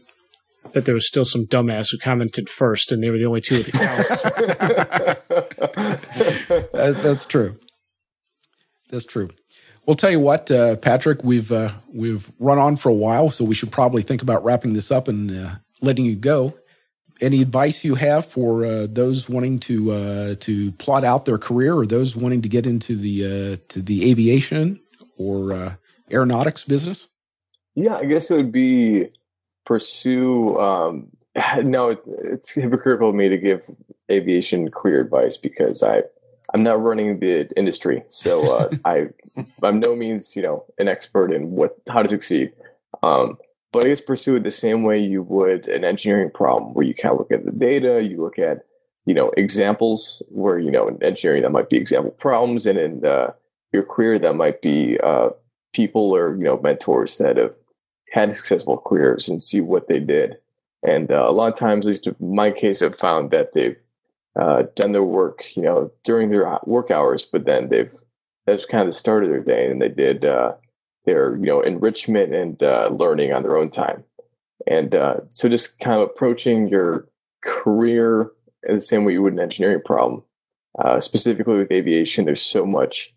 [0.73, 3.57] That there was still some dumbass who commented first, and they were the only two
[3.57, 4.23] with accounts.
[4.31, 5.19] that,
[7.03, 7.59] that's true.
[8.89, 9.29] That's true.
[9.85, 13.43] We'll tell you what, uh, Patrick, we've uh, we've run on for a while, so
[13.43, 16.55] we should probably think about wrapping this up and uh, letting you go.
[17.19, 21.75] Any advice you have for uh, those wanting to uh, to plot out their career,
[21.75, 24.79] or those wanting to get into the uh, to the aviation
[25.17, 25.75] or uh,
[26.11, 27.07] aeronautics business?
[27.75, 29.09] Yeah, I guess it would be
[29.65, 30.57] pursue.
[30.59, 31.07] Um,
[31.63, 33.65] no, it, it's hypocritical of me to give
[34.11, 36.03] aviation career advice because I
[36.53, 39.07] I'm not running the industry, so uh, I
[39.63, 42.53] I'm no means you know an expert in what how to succeed.
[43.01, 43.37] Um,
[43.71, 46.93] but I guess pursue it the same way you would an engineering problem, where you
[46.93, 48.65] kind of look at the data, you look at
[49.05, 53.05] you know examples where you know in engineering that might be example problems, and in
[53.05, 53.31] uh,
[53.71, 55.29] your career that might be uh,
[55.73, 57.55] people or you know mentors that have
[58.11, 60.37] had successful careers and see what they did.
[60.85, 63.81] And uh, a lot of times, at least in my case, I've found that they've
[64.39, 67.93] uh, done their work, you know, during their work hours, but then they've
[68.45, 70.53] that's kind of the start of their day, and they did uh,
[71.05, 74.03] their you know enrichment and uh, learning on their own time
[74.67, 77.07] and uh, so just kind of approaching your
[77.43, 78.31] career
[78.67, 80.23] in the same way you would an engineering problem
[80.79, 83.13] uh, specifically with aviation there's so much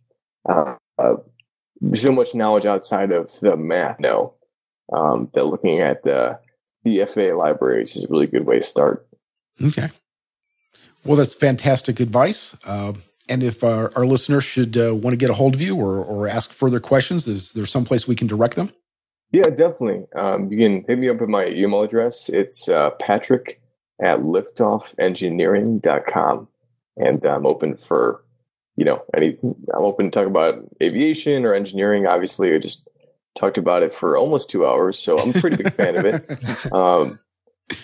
[1.90, 4.32] so much knowledge outside of the math now
[4.93, 6.39] um, that looking at the
[6.82, 9.07] the FAA libraries is a really good way to start
[9.65, 9.90] okay
[11.05, 12.93] well that's fantastic advice uh,
[13.28, 16.05] and if our, our listeners should uh, want to get a hold of you or,
[16.05, 18.70] or ask further questions, is there some place we can direct them?
[19.32, 20.05] Yeah, definitely.
[20.15, 22.28] Um, you can hit me up at my email address.
[22.28, 23.61] It's uh, patrick
[24.01, 26.48] at liftoffengineering.com.
[26.98, 28.23] And I'm open for,
[28.77, 32.07] you know, any, I'm open to talk about aviation or engineering.
[32.07, 32.86] Obviously, I just
[33.35, 34.98] talked about it for almost two hours.
[34.98, 36.73] So I'm a pretty big fan of it.
[36.73, 37.19] Um,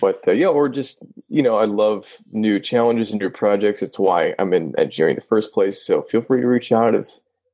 [0.00, 3.82] but uh, yeah, or just you know, I love new challenges and new projects.
[3.82, 5.84] It's why I'm in engineering in the first place.
[5.84, 7.08] So feel free to reach out if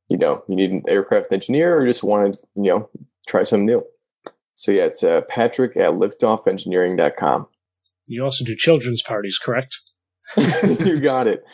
[0.08, 2.90] you know you need an aircraft engineer or just want to you know
[3.26, 3.84] try something new.
[4.54, 7.48] So yeah, it's uh, Patrick at liftoffengineering.com.
[8.06, 9.80] You also do children's parties, correct?
[10.36, 11.44] you got it.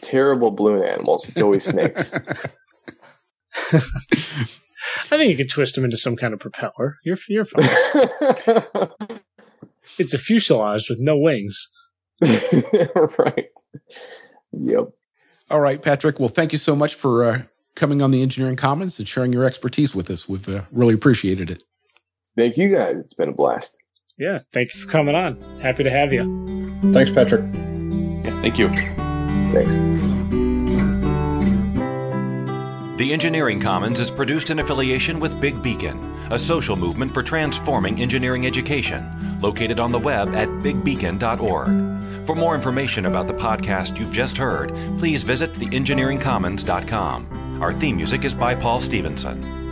[0.00, 1.28] Terrible balloon animals.
[1.28, 2.12] It's always snakes.
[5.10, 6.98] I think you could twist them into some kind of propeller.
[7.04, 7.68] You're you're fine.
[9.98, 11.68] It's a fuselage with no wings.
[12.22, 13.50] right.
[14.52, 14.88] Yep.
[15.50, 16.18] All right, Patrick.
[16.18, 17.42] Well, thank you so much for uh,
[17.74, 20.28] coming on the Engineering Commons and sharing your expertise with us.
[20.28, 21.62] We've uh, really appreciated it.
[22.36, 22.96] Thank you, guys.
[22.96, 23.76] It's been a blast.
[24.18, 24.40] Yeah.
[24.52, 25.40] Thank you for coming on.
[25.60, 26.22] Happy to have you.
[26.92, 27.44] Thanks, Patrick.
[28.24, 28.40] Yeah.
[28.42, 29.13] Thank you.
[29.52, 29.76] Thanks.
[32.96, 35.98] The Engineering Commons is produced in affiliation with Big Beacon,
[36.30, 42.26] a social movement for transforming engineering education, located on the web at bigbeacon.org.
[42.26, 47.62] For more information about the podcast you've just heard, please visit theengineeringcommons.com.
[47.62, 49.63] Our theme music is by Paul Stevenson.